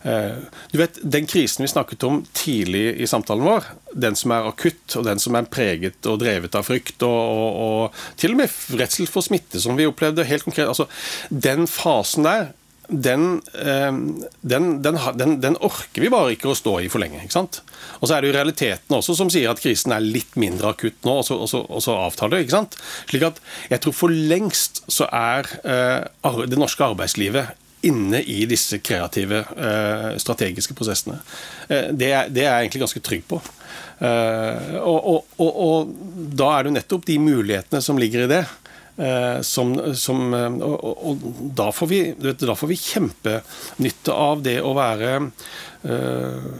Du 0.00 0.78
vet, 0.80 0.96
Den 1.04 1.26
krisen 1.28 1.60
vi 1.60 1.68
snakket 1.68 2.06
om 2.08 2.22
tidlig 2.32 2.94
i 3.04 3.08
samtalen 3.10 3.44
vår, 3.44 3.66
den 3.92 4.14
som 4.16 4.32
er 4.32 4.46
akutt, 4.48 4.94
og 4.96 5.04
den 5.04 5.20
som 5.20 5.36
er 5.36 5.50
preget 5.52 6.08
og 6.08 6.22
drevet 6.22 6.56
av 6.56 6.64
frykt, 6.64 7.04
og, 7.04 7.18
og, 7.18 7.58
og 7.60 8.16
til 8.16 8.32
og 8.32 8.40
med 8.40 8.54
redsel 8.80 9.10
for 9.12 9.20
smitte, 9.20 9.60
som 9.60 9.76
vi 9.76 9.84
opplevde 9.90 10.24
helt 10.24 10.46
konkret 10.46 10.72
altså, 10.72 10.88
Den 11.28 11.68
fasen 11.68 12.24
der 12.24 12.48
den, 12.90 13.42
eh, 13.54 13.92
den, 14.40 14.82
den, 14.82 15.40
den, 15.40 15.56
orker 15.56 16.02
vi 16.02 16.10
bare 16.10 16.34
ikke 16.34 16.50
å 16.50 16.56
stå 16.58 16.76
i 16.82 16.88
for 16.90 17.02
lenge. 17.02 17.22
ikke 17.22 17.36
sant? 17.36 17.60
Og 18.00 18.08
så 18.08 18.16
er 18.16 18.22
det 18.22 18.30
jo 18.30 18.36
realiteten 18.36 18.96
også 18.96 19.16
som 19.18 19.30
sier 19.32 19.50
at 19.52 19.62
krisen 19.62 19.94
er 19.94 20.04
litt 20.04 20.36
mindre 20.40 20.74
akutt 20.74 20.98
nå, 21.06 21.20
og 21.20 21.26
så, 21.26 21.38
og 21.38 21.50
så, 21.50 21.62
og 21.68 21.84
så 21.84 21.96
avtaler. 22.08 22.42
ikke 22.42 22.56
sant? 22.56 22.76
Slik 23.10 23.28
at 23.30 23.40
jeg 23.70 23.84
tror 23.84 23.96
for 23.96 24.14
lengst 24.32 24.82
så 24.90 25.08
er 25.14 25.48
uh, 25.64 26.42
det 26.46 26.58
norske 26.58 26.84
arbeidslivet 26.84 27.56
inne 27.86 28.20
i 28.28 28.42
disse 28.48 28.80
kreative, 28.84 29.44
uh, 29.56 30.12
strategiske 30.20 30.76
prosessene. 30.76 31.20
Det, 31.68 32.10
er, 32.10 32.28
det, 32.28 32.44
er, 32.44 32.50
jeg 32.50 32.66
egentlig 32.66 32.82
ganske 32.82 33.02
trygg 33.06 33.24
på. 33.30 33.38
Og, 34.00 35.26
og, 35.38 35.90
da 36.34 36.46
er 36.54 36.64
det 36.64 36.70
jo 36.70 36.76
nettopp 36.78 37.04
de 37.08 37.16
mulighetene 37.20 37.82
som 37.84 38.00
ligger 38.00 38.24
i 38.24 38.30
det. 38.30 38.40
Eh, 39.00 39.40
som, 39.40 39.94
som, 39.96 40.34
og, 40.60 40.84
og, 40.84 41.04
og, 41.08 41.22
da, 41.56 41.70
får 41.72 41.88
vi, 41.88 42.00
da 42.20 42.56
får 42.58 42.68
vi 42.68 42.76
kjempenytte 42.76 44.12
av 44.12 44.42
det 44.44 44.58
å 44.60 44.74
være 44.76 45.14
uh, 45.88 46.50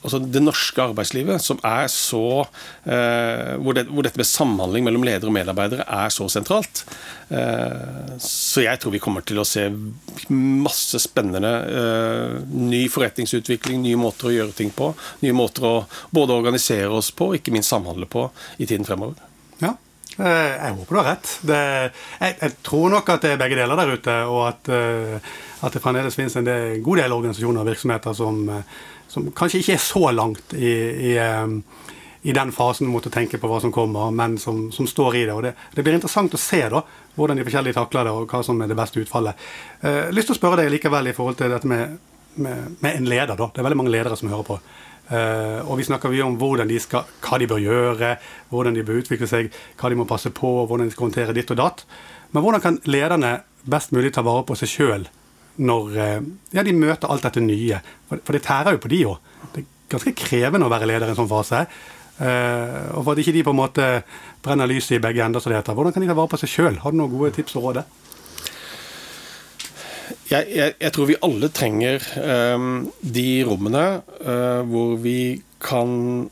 altså 0.00 0.22
det 0.24 0.40
norske 0.40 0.80
arbeidslivet, 0.80 1.44
som 1.44 1.60
er 1.66 1.84
så 1.92 2.22
uh, 2.46 3.52
hvor, 3.60 3.76
det, 3.76 3.84
hvor, 3.90 4.06
dette 4.06 4.22
med 4.22 4.30
samhandling 4.30 4.88
mellom 4.88 5.04
ledere 5.04 5.28
og 5.28 5.36
medarbeidere 5.36 5.84
er 5.84 6.16
så 6.16 6.30
sentralt. 6.32 6.86
Uh, 7.28 8.16
så 8.16 8.64
jeg 8.64 8.80
tror 8.80 8.96
vi 8.96 9.04
kommer 9.04 9.26
til 9.28 9.42
å 9.42 9.48
se 9.48 9.68
masse 10.32 11.02
spennende 11.04 11.52
ny 12.56 12.86
forretningsutvikling, 12.88 13.84
nye 13.84 14.00
måter 14.00 14.30
å 14.30 14.38
gjøre 14.38 14.56
ting 14.56 14.72
på. 14.72 14.94
Nye 15.26 15.36
måter 15.36 15.68
å 15.68 15.78
både 16.08 16.40
organisere 16.40 16.88
oss 16.88 17.12
på 17.12 17.34
og 17.34 17.42
ikke 17.42 17.52
minst 17.52 17.74
samhandle 17.74 18.08
på 18.08 18.30
i 18.56 18.64
tiden 18.64 18.88
fremover. 18.88 19.28
Eh, 20.20 20.54
jeg 20.66 20.76
håper 20.76 20.94
du 20.94 21.00
har 21.00 21.08
rett. 21.14 21.28
Det, 21.48 21.58
jeg, 22.20 22.34
jeg, 22.42 22.56
tror 22.66 22.90
nok 22.92 23.12
at 23.14 23.24
det 23.24 23.34
er 23.34 23.40
begge 23.40 23.56
deler 23.56 23.78
der 23.80 23.92
ute, 23.94 24.16
og 24.28 24.42
at, 24.50 24.68
eh, 24.76 25.30
at 25.64 25.76
det 25.76 25.80
fremdeles 25.80 26.18
finnes 26.18 26.36
en 26.36 26.50
god 26.84 27.00
del 27.00 27.14
organisasjoner 27.16 27.62
og 27.62 27.70
virksomheter 27.70 28.16
som, 28.16 28.42
eh, 28.52 28.74
som, 29.08 29.30
kanskje 29.36 29.62
ikke 29.62 29.78
er 29.78 29.84
så 29.84 30.10
langt 30.12 30.52
i, 30.58 30.74
i, 31.12 31.14
i, 32.20 32.34
den 32.36 32.52
fasen 32.52 32.90
mot 32.92 33.06
å 33.06 33.14
tenke 33.14 33.40
på 33.40 33.48
hva 33.48 33.62
som 33.64 33.72
kommer, 33.72 34.12
men 34.12 34.36
som, 34.42 34.66
som 34.74 34.88
står 34.88 35.22
i 35.22 35.24
det. 35.24 35.32
og 35.38 35.46
det, 35.46 35.54
det, 35.72 35.86
blir 35.86 35.96
interessant 35.96 36.36
å 36.36 36.42
se 36.42 36.60
da, 36.68 36.84
hvordan 37.16 37.40
de 37.40 37.48
forskjellige 37.48 37.78
takler 37.80 38.10
det, 38.10 38.14
og 38.14 38.28
hva 38.28 38.44
som 38.44 38.60
er 38.60 38.68
det 38.68 38.78
beste 38.78 39.00
utfallet. 39.00 39.48
Jeg 39.80 40.12
lyst 40.12 40.30
til 40.30 40.36
å 40.36 40.40
spørre 40.42 40.60
deg 40.60 40.74
likevel 40.74 41.10
i 41.10 41.16
forhold 41.16 41.40
til 41.40 41.52
dette 41.54 41.70
med, 41.70 41.96
med, 42.36 42.76
med 42.84 42.92
en 42.92 43.08
leder. 43.08 43.36
da. 43.40 43.48
Det 43.48 43.64
er 43.64 43.70
veldig 43.70 43.80
mange 43.80 43.96
ledere 43.96 44.20
som 44.20 44.28
hører 44.28 44.48
på. 44.52 44.60
Uh, 45.10 45.66
og 45.66 45.80
vi 45.80 45.84
snakker 45.88 46.12
mye 46.12 46.22
om 46.22 46.36
de 46.70 46.76
skal, 46.78 47.08
hva 47.24 47.38
de 47.42 47.48
bør 47.50 47.58
gjøre, 47.58 48.10
hvordan 48.50 48.76
de 48.76 48.84
bør 48.86 49.00
utvikle 49.02 49.26
seg, 49.26 49.48
hva 49.80 49.90
de 49.90 49.96
må 49.98 50.06
passe 50.06 50.30
på, 50.30 50.50
hvordan 50.66 50.86
de 50.86 50.94
skal 50.94 51.08
håndtere 51.08 51.34
ditt 51.34 51.50
og 51.50 51.58
datt. 51.58 51.82
Men 52.30 52.44
hvordan 52.44 52.62
kan 52.62 52.78
lederne 52.86 53.40
best 53.66 53.90
mulig 53.90 54.12
ta 54.14 54.22
vare 54.22 54.46
på 54.46 54.54
seg 54.54 54.70
sjøl 54.70 55.08
når 55.58 55.96
uh, 55.98 56.20
ja, 56.54 56.62
de 56.62 56.76
møter 56.76 57.10
alt 57.10 57.26
dette 57.26 57.42
nye? 57.42 57.80
For, 58.08 58.36
det 58.36 58.44
tærer 58.46 58.76
jo 58.76 58.84
på 58.84 58.92
de 58.92 59.00
òg. 59.10 59.32
Det 59.50 59.64
er 59.64 59.72
ganske 59.96 60.14
krevende 60.14 60.70
å 60.70 60.72
være 60.72 60.92
leder 60.92 61.10
i 61.10 61.16
en 61.16 61.18
sånn 61.18 61.32
fase. 61.32 61.64
Uh, 62.20 62.94
og 62.94 63.02
for 63.02 63.14
at 63.16 63.24
ikke 63.24 63.34
de 63.34 63.42
på 63.48 63.54
en 63.56 63.62
måte 63.64 63.90
brenner 64.44 64.70
lyset 64.70 65.00
i 65.00 65.02
begge 65.02 65.26
ender, 65.26 65.42
som 65.42 65.50
det 65.50 65.58
heter. 65.58 65.74
Hvordan 65.74 65.96
kan 65.96 66.06
de 66.06 66.12
ta 66.12 66.18
vare 66.20 66.30
på 66.30 66.38
seg 66.44 66.54
sjøl? 66.54 66.78
Har 66.84 66.94
du 66.94 67.00
noen 67.00 67.10
gode 67.16 67.34
tips 67.34 67.58
og 67.58 67.66
råd? 67.66 67.82
Jeg, 70.30 70.46
jeg, 70.54 70.74
jeg, 70.78 70.92
tror 70.94 71.08
vi 71.10 71.18
alle 71.26 71.48
trenger 71.50 72.04
um, 72.54 72.84
de 73.02 73.42
rommene 73.46 73.86
uh, 74.22 74.60
hvor 74.70 74.94
vi 75.02 75.40
kan 75.58 76.28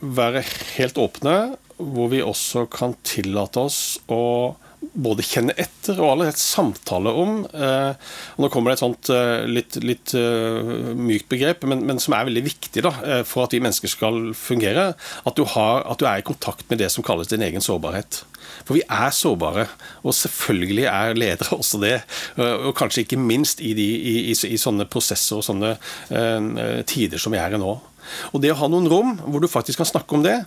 være 0.00 0.42
helt 0.74 0.98
åpne, 0.98 1.36
hvor 1.78 2.10
vi 2.10 2.24
også 2.24 2.64
kan 2.72 2.96
tillate 3.06 3.62
oss 3.62 4.00
å 4.10 4.56
både 4.92 5.24
kjenne 5.26 5.54
etter 5.60 5.98
og 6.00 6.14
allerede 6.14 6.40
samtale 6.40 7.12
om. 7.14 7.42
Eh, 7.46 7.92
og 8.36 8.44
Nå 8.44 8.50
kommer 8.52 8.70
det 8.70 8.78
et 8.78 8.84
sånt 8.84 9.10
eh, 9.14 9.46
litt, 9.50 9.78
litt 9.84 10.14
uh, 10.18 10.90
mykt 10.96 11.28
begrep, 11.30 11.66
men, 11.68 11.84
men, 11.86 12.00
som 12.02 12.16
er 12.16 12.26
veldig 12.28 12.42
viktig 12.46 12.82
da, 12.84 12.92
for 13.28 13.44
at 13.44 13.54
vi 13.54 13.62
mennesker 13.62 13.92
skal 13.92 14.32
fungere. 14.36 14.90
At 15.28 15.38
du, 15.38 15.44
har, 15.54 15.84
at 15.90 16.00
du 16.00 16.06
er 16.08 16.20
i 16.20 16.26
kontakt 16.26 16.66
med 16.70 16.82
det 16.82 16.90
som 16.92 17.06
kalles 17.06 17.30
din 17.30 17.44
egen 17.46 17.64
sårbarhet. 17.64 18.22
For 18.66 18.76
vi 18.76 18.82
er 18.86 19.14
sårbare, 19.14 19.66
og 20.02 20.16
selvfølgelig 20.16 20.88
er 20.90 21.18
ledere 21.18 21.56
også 21.60 21.82
det. 21.82 21.98
Og 22.40 22.72
kanskje 22.78 23.04
ikke 23.04 23.20
minst 23.20 23.62
i, 23.62 23.74
de, 23.78 23.86
i, 23.86 24.16
i, 24.32 24.34
i 24.34 24.60
sånne 24.60 24.88
prosesser 24.90 25.38
og 25.38 25.46
sånne 25.46 25.76
uh, 25.76 26.82
tider 26.88 27.20
som 27.20 27.34
vi 27.34 27.42
er 27.42 27.56
i 27.56 27.60
nå. 27.60 27.78
Og 28.34 28.42
det 28.42 28.52
å 28.54 28.58
ha 28.60 28.68
noen 28.70 28.88
rom 28.90 29.16
hvor 29.24 29.42
du 29.42 29.48
faktisk 29.50 29.80
kan 29.80 29.88
snakke 29.88 30.16
om 30.16 30.24
det, 30.24 30.38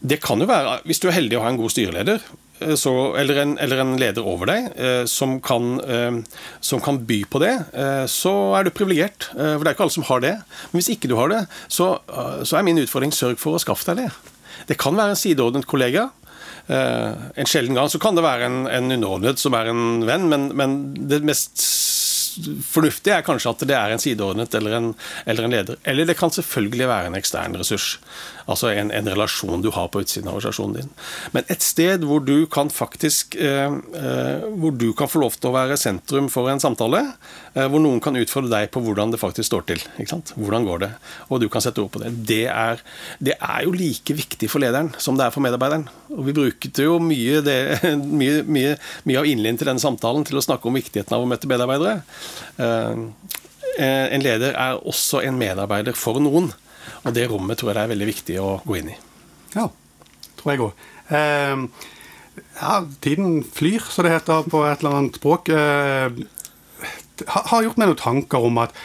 det 0.00 0.20
kan 0.24 0.40
jo 0.42 0.48
være, 0.50 0.80
hvis 0.88 1.02
du 1.02 1.08
er 1.08 1.18
heldig 1.18 1.38
å 1.38 1.44
ha 1.44 1.52
en 1.52 1.60
god 1.60 1.74
styreleder, 1.74 2.22
eh, 2.22 2.51
så, 2.78 2.92
eller, 3.18 3.40
en, 3.42 3.54
eller, 3.62 3.82
en, 3.82 3.94
leder 4.00 4.26
over 4.28 4.50
deg 4.50 4.70
eh, 4.76 5.02
som 5.10 5.38
kan, 5.44 5.76
eh, 5.80 6.18
som 6.60 6.82
kan, 6.84 7.00
by 7.02 7.22
på 7.26 7.40
det, 7.42 7.52
så 8.10 8.32
er 8.54 8.66
du 8.66 8.70
privilegert. 8.74 9.30
For 9.32 9.62
det 9.64 9.72
er 9.72 9.74
ikke 9.74 9.86
alle 9.86 9.94
som 9.94 10.06
har 10.06 10.22
det. 10.22 10.32
Men 10.70 10.78
hvis 10.78 10.90
ikke 10.94 11.10
du 11.10 11.16
har 11.18 11.32
det, 11.32 11.40
så, 11.72 11.94
så 12.46 12.58
er 12.58 12.66
min 12.66 12.78
utfordring 12.82 13.14
sørg 13.16 13.40
for 13.42 13.56
å 13.56 13.62
skaffe 13.62 13.88
deg 13.90 14.04
det. 14.04 14.34
Det 14.68 14.78
kan 14.80 14.96
være 14.98 15.16
en 15.16 15.18
sideordnet 15.18 15.66
kollega. 15.70 16.10
En 16.68 17.48
sjelden 17.48 17.78
gang 17.78 17.90
så 17.90 17.98
kan 18.02 18.14
det 18.16 18.24
være 18.24 18.46
en, 18.46 18.60
en 18.70 18.94
underordnet 18.98 19.42
som 19.42 19.56
er 19.58 19.72
en 19.72 20.04
venn, 20.06 20.28
men, 20.30 20.50
men 20.58 20.76
det 21.10 21.22
mest 21.26 21.64
fornuftige 22.66 23.16
er 23.18 23.26
kanskje 23.26 23.52
at 23.52 23.64
det 23.68 23.76
er 23.76 23.94
en 23.94 24.02
sideordnet 24.02 24.54
eller 24.56 24.76
en, 24.78 24.90
eller 25.26 25.46
en, 25.46 25.54
leder. 25.54 25.80
Eller 25.84 26.08
det 26.08 26.16
kan 26.18 26.32
selvfølgelig 26.32 26.88
være 26.88 27.10
en 27.10 27.18
ekstern 27.18 27.56
ressurs. 27.58 27.96
Altså 28.50 28.72
en, 28.72 28.90
en, 28.94 29.08
relasjon 29.12 29.62
du 29.62 29.70
har 29.74 29.88
på 29.92 30.02
utsiden 30.02 30.28
av 30.30 30.38
organisasjonen 30.38 30.80
din. 30.80 30.90
Men 31.34 31.46
et 31.52 31.64
sted 31.64 32.04
hvor 32.06 32.22
du 32.24 32.46
kan 32.50 32.70
faktisk 32.72 33.36
eh, 33.36 33.70
eh, 33.70 34.46
Hvor 34.58 34.74
du 34.76 34.90
kan 34.96 35.10
få 35.10 35.22
lov 35.22 35.36
til 35.38 35.50
å 35.50 35.54
være 35.56 35.78
sentrum 35.80 36.30
for 36.32 36.50
en 36.50 36.62
samtale. 36.62 37.02
Eh, 37.54 37.68
hvor 37.68 37.82
noen 37.82 38.00
kan 38.02 38.16
utfordre 38.18 38.52
deg 38.52 38.72
på 38.74 38.82
hvordan 38.84 39.14
det 39.14 39.20
faktisk 39.22 39.50
står 39.50 39.66
til. 39.70 39.84
Hvordan 40.34 40.66
går 40.68 40.84
det? 40.86 40.90
Og 41.28 41.42
du 41.42 41.48
kan 41.52 41.64
sette 41.64 41.82
ord 41.82 41.92
på 41.94 42.02
det. 42.02 42.14
Det 42.28 42.46
er, 42.50 42.82
det 43.20 43.36
er, 43.38 43.60
jo 43.66 43.74
like 43.76 44.16
viktig 44.16 44.50
for 44.50 44.62
lederen 44.62 44.92
som 45.02 45.18
det 45.18 45.26
er 45.26 45.34
for 45.34 45.44
medarbeideren. 45.44 45.86
Og 46.16 46.24
vi 46.28 46.36
brukte 46.36 46.88
jo 46.88 46.98
mye, 47.02 47.42
det, 47.44 47.58
mye, 48.22 48.42
mye, 48.42 48.74
mye 49.08 49.22
av 49.22 49.28
innlinjen 49.28 49.60
til 49.60 49.72
denne 49.72 49.82
samtalen 49.82 50.26
til 50.28 50.40
å 50.40 50.44
snakke 50.44 50.68
om 50.68 50.80
viktigheten 50.80 51.16
av 51.16 51.24
å 51.24 51.30
møte 51.30 51.50
medarbeidere. 51.50 52.00
Eh, 53.78 54.12
en 54.12 54.24
leder 54.24 54.56
er 54.58 54.80
også 54.88 55.22
en 55.24 55.38
medarbeider 55.40 55.96
for 55.96 56.20
noen. 56.22 56.50
Og 57.02 57.16
det 57.16 57.26
rommet 57.30 57.58
tror 57.58 57.72
jeg 57.72 57.78
det 57.78 57.84
er 57.84 57.92
veldig 57.94 58.08
viktig 58.12 58.38
å 58.42 58.50
gå 58.66 58.78
inn 58.78 58.92
i. 58.92 58.96
Ja, 59.56 59.66
tror 60.38 60.52
jeg 60.52 60.64
òg. 60.66 60.86
Eh, 61.12 61.66
ja, 62.60 62.74
tiden 63.04 63.42
flyr, 63.44 63.84
så 63.90 64.04
det 64.06 64.14
heter 64.14 64.48
på 64.48 64.64
et 64.68 64.82
eller 64.82 64.98
annet 65.00 65.18
språk. 65.20 65.50
Eh, 65.52 66.22
har 67.26 67.64
gjort 67.66 67.78
meg 67.80 67.90
noen 67.92 68.02
tanker 68.02 68.50
om 68.50 68.60
at 68.62 68.76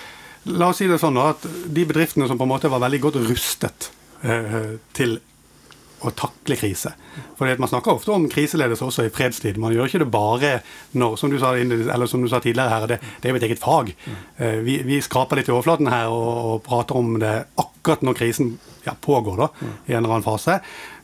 La 0.47 0.69
oss 0.71 0.77
si 0.79 0.85
det 0.87 0.99
sånn 1.01 1.17
at 1.19 1.43
de 1.43 1.83
bedriftene 1.83 2.27
som 2.29 2.37
på 2.39 2.45
en 2.45 2.51
måte 2.53 2.69
var 2.71 2.79
veldig 2.79 3.01
godt 3.03 3.17
rustet 3.19 3.89
eh, 4.23 4.77
til 4.95 5.17
å 6.05 6.11
takle 6.13 6.57
krise. 6.59 6.91
For 7.37 7.49
Man 7.57 7.69
snakker 7.69 7.95
ofte 7.95 8.11
om 8.13 8.27
kriseledelse 8.29 8.85
også 8.85 9.07
i 9.07 9.13
fredstid. 9.13 9.57
Man 9.57 9.73
gjør 9.73 9.89
ikke 9.89 10.03
det 10.03 10.11
bare 10.13 10.51
når, 10.93 11.15
som 11.17 11.31
du 11.31 11.39
sa, 11.41 11.53
som 12.07 12.21
du 12.21 12.29
sa 12.29 12.41
tidligere 12.43 12.69
her, 12.69 12.87
det, 12.87 12.99
det 13.21 13.29
er 13.29 13.33
jo 13.33 13.39
et 13.39 13.47
eget 13.49 13.61
fag. 13.63 13.93
Mm. 14.05 14.19
Vi, 14.67 14.77
vi, 14.85 15.01
skraper 15.01 15.39
litt 15.39 15.49
i 15.49 15.55
overflaten 15.55 15.89
her 15.91 16.11
og, 16.13 16.29
og, 16.51 16.61
prater 16.67 16.99
om 16.99 17.17
det 17.21 17.33
akkurat 17.57 18.05
når 18.05 18.19
krisen 18.19 18.53
ja, 18.85 18.93
pågår, 18.93 19.41
da, 19.41 19.49
i 19.87 19.95
en 19.95 20.03
eller 20.03 20.19
annen 20.19 20.27
fase. 20.27 20.59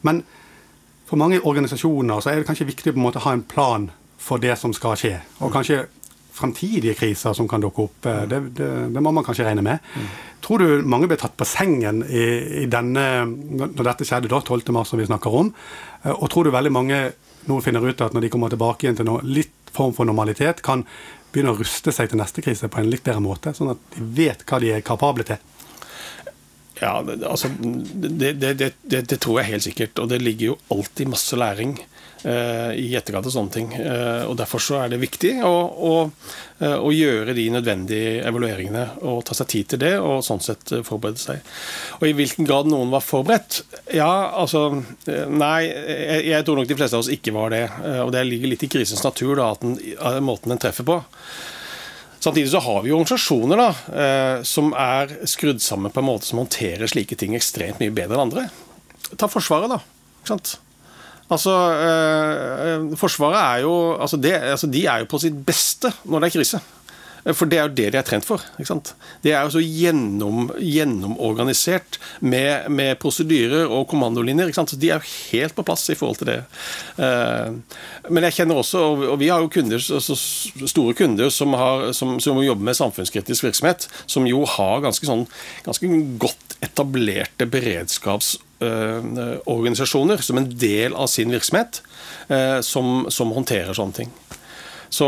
Men 0.06 0.21
for 1.10 1.21
mange 1.21 1.41
organisasjoner 1.41 2.21
så 2.21 2.32
er 2.32 2.41
det 2.41 2.49
kanskje 2.49 2.69
viktig 2.69 2.93
på 2.93 2.99
en 2.99 3.08
måte 3.08 3.21
å 3.21 3.27
ha 3.27 3.36
en 3.38 3.45
plan 3.45 3.89
for 4.23 4.41
det 4.41 4.56
som 4.60 4.73
skal 4.75 4.97
skje. 4.99 5.17
Og 5.43 5.51
kanskje 5.53 5.84
fremtidige 6.43 6.97
kriser 6.99 7.34
som 7.38 7.47
kan 7.49 7.63
dukke 7.63 7.88
opp. 7.88 8.06
Eh, 8.10 8.23
det, 8.29 8.41
det, 8.60 8.69
det, 8.93 9.03
må 9.03 9.13
man 9.15 9.25
kanskje 9.25 9.47
regne 9.47 9.63
med. 9.65 9.82
Mm. 9.95 10.12
Tror 10.43 10.60
du 10.60 10.88
mange 10.88 11.08
ble 11.08 11.17
tatt 11.19 11.38
på 11.39 11.47
sengen 11.47 12.03
i, 12.03 12.27
i 12.63 12.69
denne, 12.71 13.08
når 13.56 13.89
dette 13.89 14.08
skjedde, 14.08 14.32
da, 14.32 14.43
12.3, 14.43 14.84
som 14.89 15.01
vi 15.01 15.08
snakker 15.10 15.39
om? 15.43 15.53
Eh, 16.03 16.13
og 16.13 16.29
tror 16.34 16.47
du 16.47 16.56
veldig 16.56 16.73
mange 16.75 17.03
nå 17.47 17.60
finner 17.63 17.84
ut 17.84 18.01
at 18.03 18.13
når 18.15 18.25
de 18.25 18.32
kommer 18.32 18.51
tilbake 18.51 18.86
igjen 18.86 18.99
til 18.99 19.10
noe, 19.10 19.23
litt 19.23 19.73
form 19.73 19.95
for 19.95 20.08
normalitet, 20.08 20.62
kan 20.63 20.86
begynne 21.34 21.56
å 21.56 21.58
ruste 21.58 21.91
seg 21.91 22.12
til 22.12 22.19
neste 22.21 22.43
krise 22.45 22.69
på 22.69 22.79
en 22.79 22.91
litt 22.91 23.03
bedre 23.03 23.23
måte, 23.23 23.56
sånn 23.58 23.73
at 23.73 23.95
de 23.95 24.06
vet 24.19 24.45
hva 24.47 24.60
de 24.62 24.69
er 24.75 24.86
kapable 24.86 25.25
til? 25.27 25.41
Ja, 26.84 26.98
altså, 27.30 27.48
det, 27.60 28.34
det, 28.34 28.54
det, 28.60 28.74
det, 29.08 29.19
tror 29.22 29.39
jeg 29.39 29.54
helt 29.54 29.65
sikkert. 29.67 30.00
Og 30.04 30.10
det 30.12 30.22
ligger 30.24 30.54
jo 30.54 30.60
alltid 30.74 31.12
masse 31.13 31.38
læring 31.39 31.78
eh, 31.80 32.74
i 32.82 32.89
etterkant 32.98 33.30
av 33.30 33.36
sånne 33.36 33.54
ting. 33.54 33.69
Eh, 33.78 34.26
og 34.28 34.36
Derfor 34.39 34.63
så 34.63 34.82
er 34.82 34.91
det 34.91 35.00
viktig 35.00 35.32
å, 35.48 35.54
å, 35.72 35.93
eh, 36.60 36.76
å, 36.76 36.91
gjøre 36.91 37.36
de 37.38 37.48
nødvendige 37.54 38.19
evalueringene 38.28 38.84
og 39.08 39.24
ta 39.30 39.38
seg 39.38 39.52
tid 39.54 39.72
til 39.74 39.84
det, 39.86 39.93
og 40.04 40.26
sånn 40.28 40.43
sett 40.43 40.76
forberede 40.84 41.24
seg. 41.24 41.56
Og 42.02 42.10
i 42.10 42.15
hvilken 42.19 42.50
grad 42.50 42.67
noen 42.72 42.91
var 42.91 43.06
forberedt? 43.06 43.62
Ja, 43.96 44.12
altså 44.43 44.65
Nei, 44.74 45.63
jeg, 45.69 46.22
jeg 46.34 46.43
tror 46.48 46.60
nok 46.60 46.72
de 46.72 46.80
fleste 46.82 47.00
av 47.00 47.06
oss 47.06 47.13
ikke 47.13 47.36
var 47.36 47.56
det. 47.56 47.65
Og 48.04 48.12
det 48.15 48.28
ligger 48.28 48.52
litt 48.52 48.67
i 48.67 48.72
krisens 48.76 49.06
natur, 49.08 49.38
da, 49.39 49.54
at 49.56 49.63
den, 49.63 49.80
måten 50.26 50.52
den 50.52 50.62
treffer 50.63 50.88
på. 50.88 51.04
Samtidig 52.23 52.53
så 52.53 52.62
har 52.63 52.83
vi 52.83 52.91
jo 52.91 52.97
organisasjoner 53.01 53.59
da, 53.59 53.69
eh, 53.99 54.43
som 54.47 54.69
er 54.79 55.12
skrudd 55.27 55.59
sammen 55.63 55.91
på 55.91 55.99
en 55.99 56.07
måte 56.07 56.29
som 56.29 56.39
håndterer 56.39 56.88
slike 56.88 57.17
ting 57.19 57.36
ekstremt 57.36 57.81
mye 57.83 57.91
bedre 57.91 58.15
enn 58.15 58.29
andre. 58.29 58.45
Ta 59.19 59.27
Forsvaret, 59.27 59.67
da. 59.73 59.81
Ikke 60.21 60.31
sant? 60.31 60.53
Altså, 61.33 61.55
eh, 61.83 62.86
Forsvaret 62.99 63.39
er 63.41 63.65
jo 63.65 63.73
altså, 63.97 64.19
det, 64.21 64.33
altså 64.53 64.69
De 64.71 64.86
er 64.86 65.03
jo 65.03 65.09
på 65.12 65.19
sitt 65.23 65.36
beste 65.45 65.91
når 66.07 66.23
det 66.23 66.29
er 66.29 66.36
krise. 66.38 66.62
For 67.31 67.47
det 67.47 67.57
er 67.57 67.67
jo 67.69 67.75
det 67.77 67.86
de 67.93 67.99
er 67.99 68.05
trent 68.05 68.25
for. 68.27 68.43
ikke 68.57 68.67
sant? 68.67 68.93
Det 69.23 69.31
er 69.31 69.45
jo 69.45 69.53
så 69.55 69.62
gjennom, 69.63 70.49
gjennomorganisert 70.59 71.99
med, 72.19 72.67
med 72.67 72.99
prosedyrer 72.99 73.71
og 73.71 73.88
kommandolinjer. 73.91 74.51
ikke 74.51 74.59
sant? 74.59 74.73
Så 74.73 74.79
De 74.79 74.89
er 74.91 74.99
jo 74.99 75.13
helt 75.31 75.55
på 75.55 75.63
plass 75.63 75.88
i 75.93 75.95
forhold 75.95 76.19
til 76.19 76.33
det. 76.33 76.39
Uh, 76.99 77.55
men 78.12 78.27
jeg 78.27 78.38
kjenner 78.41 78.59
også, 78.59 78.83
og 79.13 79.15
vi 79.21 79.31
har 79.31 79.39
jo 79.43 79.51
kunder, 79.53 79.79
store 79.79 80.97
kunder 80.99 81.31
som, 81.31 81.55
har, 81.59 81.93
som, 81.95 82.17
som, 82.23 82.43
jobber 82.43 82.67
med 82.67 82.75
samfunnskritisk 82.75 83.47
virksomhet, 83.47 83.88
som 84.03 84.27
jo 84.27 84.43
har 84.57 84.83
ganske, 84.83 85.07
sånn, 85.07 85.23
ganske 85.63 85.88
godt 86.19 86.57
etablerte 86.63 87.47
beredskapsorganisasjoner 87.47 88.51
organisasjoner 89.51 90.21
som 90.23 90.38
en 90.39 90.47
del 90.59 90.93
av 90.95 91.09
sin 91.12 91.31
virksomhet, 91.33 91.81
som, 92.63 93.05
som 93.12 93.33
håndterer 93.36 93.75
sånne 93.75 93.97
ting. 93.97 94.13
Så, 94.93 95.08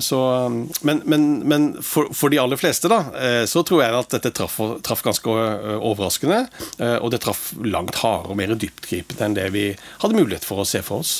så, 0.00 0.48
men, 0.80 1.02
men, 1.04 1.38
men 1.38 1.82
for, 1.82 2.06
for, 2.14 2.30
de 2.30 2.38
aller 2.38 2.56
fleste 2.56 2.86
da, 2.86 3.00
eh, 3.18 3.44
så 3.50 3.64
tror 3.66 3.80
jeg 3.82 3.96
at 3.98 4.12
dette 4.14 4.30
traff, 4.30 4.60
traf 4.86 5.00
ganske 5.02 5.32
eh, 5.42 5.72
overraskende. 5.74 6.44
Eh, 6.78 6.98
og 7.00 7.10
det 7.10 7.18
traff 7.24 7.48
langt 7.66 7.98
hardere 7.98 8.30
og 8.30 8.38
mer 8.38 8.52
dyptgripende 8.54 9.26
enn 9.26 9.34
det 9.34 9.48
vi 9.50 9.64
hadde 10.04 10.14
mulighet 10.14 10.46
for 10.46 10.62
å 10.62 10.66
se 10.70 10.84
for 10.86 11.02
oss. 11.02 11.16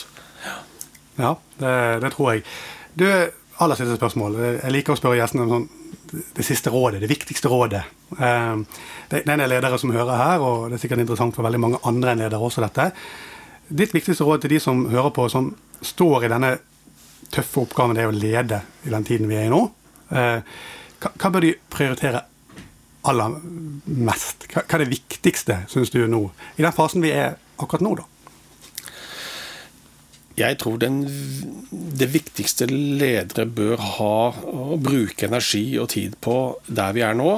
Ja, 1.19 1.33
det, 1.59 1.73
det 2.05 2.13
tror 2.15 2.29
jeg. 2.37 2.45
Du, 2.95 3.03
aller 3.67 3.81
siste 3.81 3.97
spørsmål. 3.99 4.39
Jeg 4.61 4.75
liker 4.77 4.95
å 4.95 5.01
spørre 5.01 5.19
gjestene 5.19 5.49
om 5.49 5.55
sånn, 5.57 5.67
det 6.39 6.47
siste 6.47 6.71
rådet, 6.71 7.01
det 7.03 7.11
viktigste 7.11 7.51
rådet. 7.51 7.81
Det 8.15 9.25
er 9.25 9.43
ledere 9.43 9.81
som 9.83 9.91
hører 9.91 10.21
her, 10.21 10.45
og 10.47 10.69
det 10.69 10.79
er 10.79 10.85
sikkert 10.85 11.03
interessant 11.03 11.35
for 11.35 11.43
veldig 11.49 11.63
mange 11.65 11.83
andre 11.91 12.15
enn 12.15 12.23
ledere 12.23 12.47
også, 12.47 12.63
dette. 12.63 12.93
Ditt 13.75 13.97
viktigste 13.97 14.23
råd 14.23 14.45
til 14.47 14.55
de 14.55 14.63
som 14.63 14.87
hører 14.93 15.11
på, 15.19 15.27
som 15.35 15.51
står 15.83 16.29
i 16.29 16.33
denne 16.37 16.53
tøffe 17.33 17.65
oppgaven 17.65 17.97
det 17.97 18.05
er 18.05 18.13
å 18.13 18.17
lede 18.17 18.61
i 18.85 18.93
den 18.93 19.07
tiden 19.07 19.31
vi 19.31 19.39
er 19.39 19.49
i 19.49 19.53
nå. 19.53 19.61
Eh, 20.15 20.57
hva, 21.05 21.31
bør 21.31 21.45
de 21.45 21.53
prioritere 21.73 22.25
aller 23.09 23.39
mest? 23.85 24.49
Hva 24.53 24.65
er 24.65 24.85
det 24.85 24.93
viktigste, 24.93 25.63
syns 25.71 25.93
du, 25.95 26.03
nå? 26.11 26.27
I 26.57 26.65
den 26.65 26.77
fasen 26.77 27.05
vi 27.05 27.13
er 27.15 27.39
akkurat 27.61 27.85
nå, 27.85 27.95
da? 28.01 28.09
Jeg 30.35 30.59
tror 30.59 30.81
den, 30.83 31.05
det 31.71 32.09
viktigste 32.11 32.67
ledere 32.67 33.47
bør 33.47 33.79
ha 33.99 34.15
å 34.35 34.79
bruke 34.83 35.29
energi 35.29 35.77
og 35.79 35.93
tid 35.95 36.17
på 36.25 36.57
der 36.67 36.97
vi 36.97 37.05
er 37.07 37.15
nå, 37.15 37.37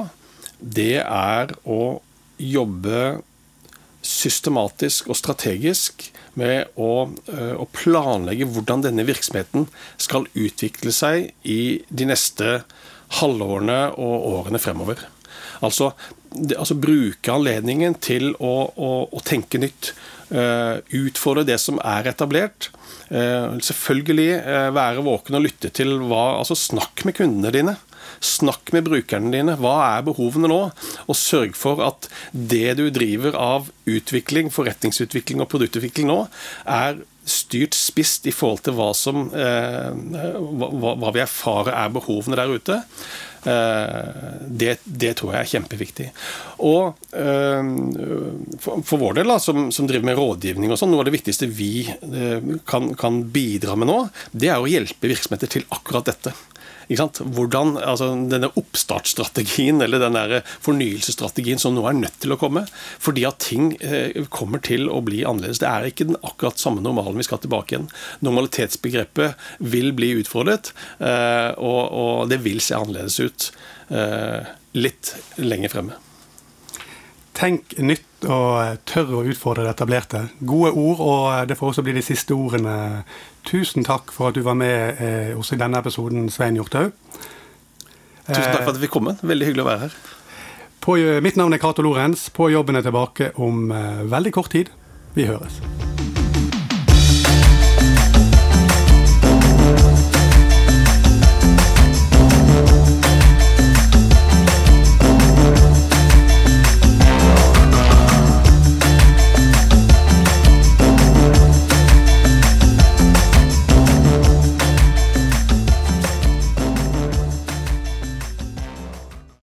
det 0.57 1.03
er 1.03 1.53
å 1.69 1.99
jobbe 2.41 3.01
systematisk 4.07 5.09
og 5.11 5.19
strategisk 5.19 6.07
med 6.37 6.73
å, 6.77 7.09
eh, 7.33 7.55
å, 7.57 7.65
planlegge 7.73 8.47
hvordan 8.53 8.85
denne 8.85 9.05
virksomheten 9.07 9.67
skal 9.97 10.27
utvikle 10.37 10.93
seg 10.93 11.31
i 11.43 11.83
de 11.89 12.09
neste 12.09 12.61
halvårene 13.19 13.79
og 13.97 14.27
årene 14.33 14.61
fremover. 14.61 15.01
Altså, 15.65 15.91
det, 16.29 16.57
altså 16.59 16.77
bruke 16.77 17.33
anledningen 17.33 17.97
til 18.03 18.33
å, 18.37 18.55
å, 18.75 18.91
å 19.09 19.25
tenke 19.25 19.61
nytt. 19.61 19.93
Uh, 20.27 20.83
utfordre 20.91 21.45
det 21.47 21.55
som 21.63 21.77
er 21.87 22.09
etablert. 22.11 22.67
Uh, 23.07 23.55
selvfølgelig 23.63 24.41
uh, 24.43 24.65
være 24.75 25.05
våken 25.05 25.37
og 25.39 25.45
lytte 25.45 25.69
til 25.71 25.93
hva 26.09 26.41
Altså 26.41 26.57
snakk 26.59 27.05
med 27.07 27.15
kundene 27.15 27.53
dine. 27.55 27.77
Snakk 28.23 28.71
med 28.75 28.87
brukerne 28.87 29.33
dine. 29.33 29.57
Hva 29.61 29.75
er 29.97 30.07
behovene 30.07 30.49
nå? 30.51 30.61
Og 31.07 31.17
sørg 31.17 31.57
for 31.57 31.83
at 31.85 32.09
det 32.31 32.77
du 32.79 32.87
driver 32.93 33.37
av 33.37 33.69
utvikling, 33.87 34.51
forretningsutvikling 34.53 35.43
og 35.43 35.51
produktutvikling 35.53 36.09
nå, 36.09 36.23
er 36.65 37.03
styrt 37.27 37.75
spisst 37.75 38.27
i 38.29 38.33
forhold 38.35 38.63
til 38.63 38.77
hva, 38.77 38.91
som, 38.95 39.27
eh, 39.35 39.89
hva, 39.91 40.93
hva 40.95 41.11
vi 41.15 41.23
erfarer 41.23 41.75
er 41.75 41.95
behovene 41.95 42.39
der 42.39 42.53
ute. 42.55 42.77
Eh, 43.47 44.37
det, 44.47 44.77
det, 44.83 45.13
tror 45.19 45.35
jeg 45.35 45.45
er 45.45 45.51
kjempeviktig. 45.51 46.07
Og 46.67 46.97
eh, 47.15 47.69
for, 48.63 48.83
for 48.87 49.03
vår 49.03 49.19
del, 49.19 49.31
da, 49.31 49.37
som, 49.43 49.69
som, 49.75 49.87
driver 49.87 50.09
med 50.09 50.19
rådgivning 50.19 50.73
og 50.73 50.79
sånn, 50.79 50.91
noe 50.93 51.03
av 51.03 51.09
det 51.09 51.15
viktigste 51.15 51.49
vi 51.51 51.85
eh, 51.87 52.53
kan, 52.67 52.91
kan 52.99 53.21
bidra 53.33 53.77
med 53.79 53.91
nå, 53.91 53.99
det 54.31 54.51
er 54.51 54.63
å 54.63 54.69
hjelpe 54.71 55.11
virksomheter 55.11 55.57
til 55.57 55.67
akkurat 55.75 56.09
dette. 56.09 56.35
Hvordan, 56.87 57.75
altså 57.77 58.09
Denne 58.31 58.49
oppstartsstrategien 58.55 59.81
eller 59.83 59.99
den 59.99 60.17
fornyelsesstrategien 60.63 61.59
som 61.59 61.75
nå 61.75 61.83
er 61.89 61.97
nødt 61.99 62.19
til 62.23 62.33
å 62.33 62.39
komme. 62.39 62.63
Fordi 63.03 63.25
at 63.27 63.41
ting 63.43 63.73
eh, 63.81 64.23
kommer 64.33 64.63
til 64.63 64.87
å 64.89 65.01
bli 65.05 65.23
annerledes. 65.27 65.61
Det 65.63 65.69
er 65.69 65.89
ikke 65.89 66.07
den 66.09 66.19
akkurat 66.21 66.59
samme 66.61 66.83
normalen 66.85 67.19
vi 67.19 67.27
skal 67.27 67.41
tilbake 67.43 67.75
igjen. 67.75 67.91
Normalitetsbegrepet 68.25 69.35
vil 69.59 69.91
bli 69.97 70.13
utfordret, 70.21 70.73
eh, 70.99 71.51
og, 71.57 71.83
og 71.91 72.31
det 72.31 72.41
vil 72.45 72.63
se 72.63 72.77
annerledes 72.77 73.19
ut 73.19 73.51
eh, 73.91 74.47
litt 74.77 75.15
lenger 75.41 75.73
fremme. 75.75 76.03
Tenk 77.37 77.75
nytt 77.77 78.25
og 78.25 78.79
tør 78.89 79.19
å 79.19 79.25
utfordre 79.29 79.67
det 79.67 79.75
etablerte. 79.75 80.23
Gode 80.39 80.71
ord, 80.73 81.01
og 81.05 81.49
det 81.49 81.57
får 81.59 81.69
også 81.69 81.83
bli 81.85 81.93
de 81.99 82.05
siste 82.05 82.33
ordene. 82.33 83.03
Tusen 83.47 83.87
takk 83.87 84.11
for 84.11 84.29
at 84.29 84.35
du 84.35 84.43
var 84.43 84.57
med 84.59 84.99
eh, 84.99 85.33
også 85.37 85.55
i 85.55 85.61
denne 85.61 85.79
episoden, 85.79 86.27
Svein 86.33 86.59
Hjorthaug. 86.59 86.91
Tusen 88.27 88.51
takk 88.51 88.65
for 88.65 88.73
at 88.73 88.79
vi 88.79 88.87
fikk 88.87 88.97
komme. 88.97 89.15
Veldig 89.23 89.47
hyggelig 89.47 89.63
å 89.63 89.69
være 89.69 89.85
her. 89.85 89.97
På, 90.83 90.97
mitt 91.23 91.39
navn 91.39 91.55
er 91.55 91.63
Cato 91.63 91.83
Lorentz. 91.83 92.27
På 92.31 92.51
jobben 92.51 92.79
er 92.79 92.83
tilbake 92.85 93.31
om 93.43 93.71
eh, 93.71 94.03
veldig 94.11 94.35
kort 94.35 94.51
tid. 94.55 94.71
Vi 95.15 95.27
høres. 95.31 95.61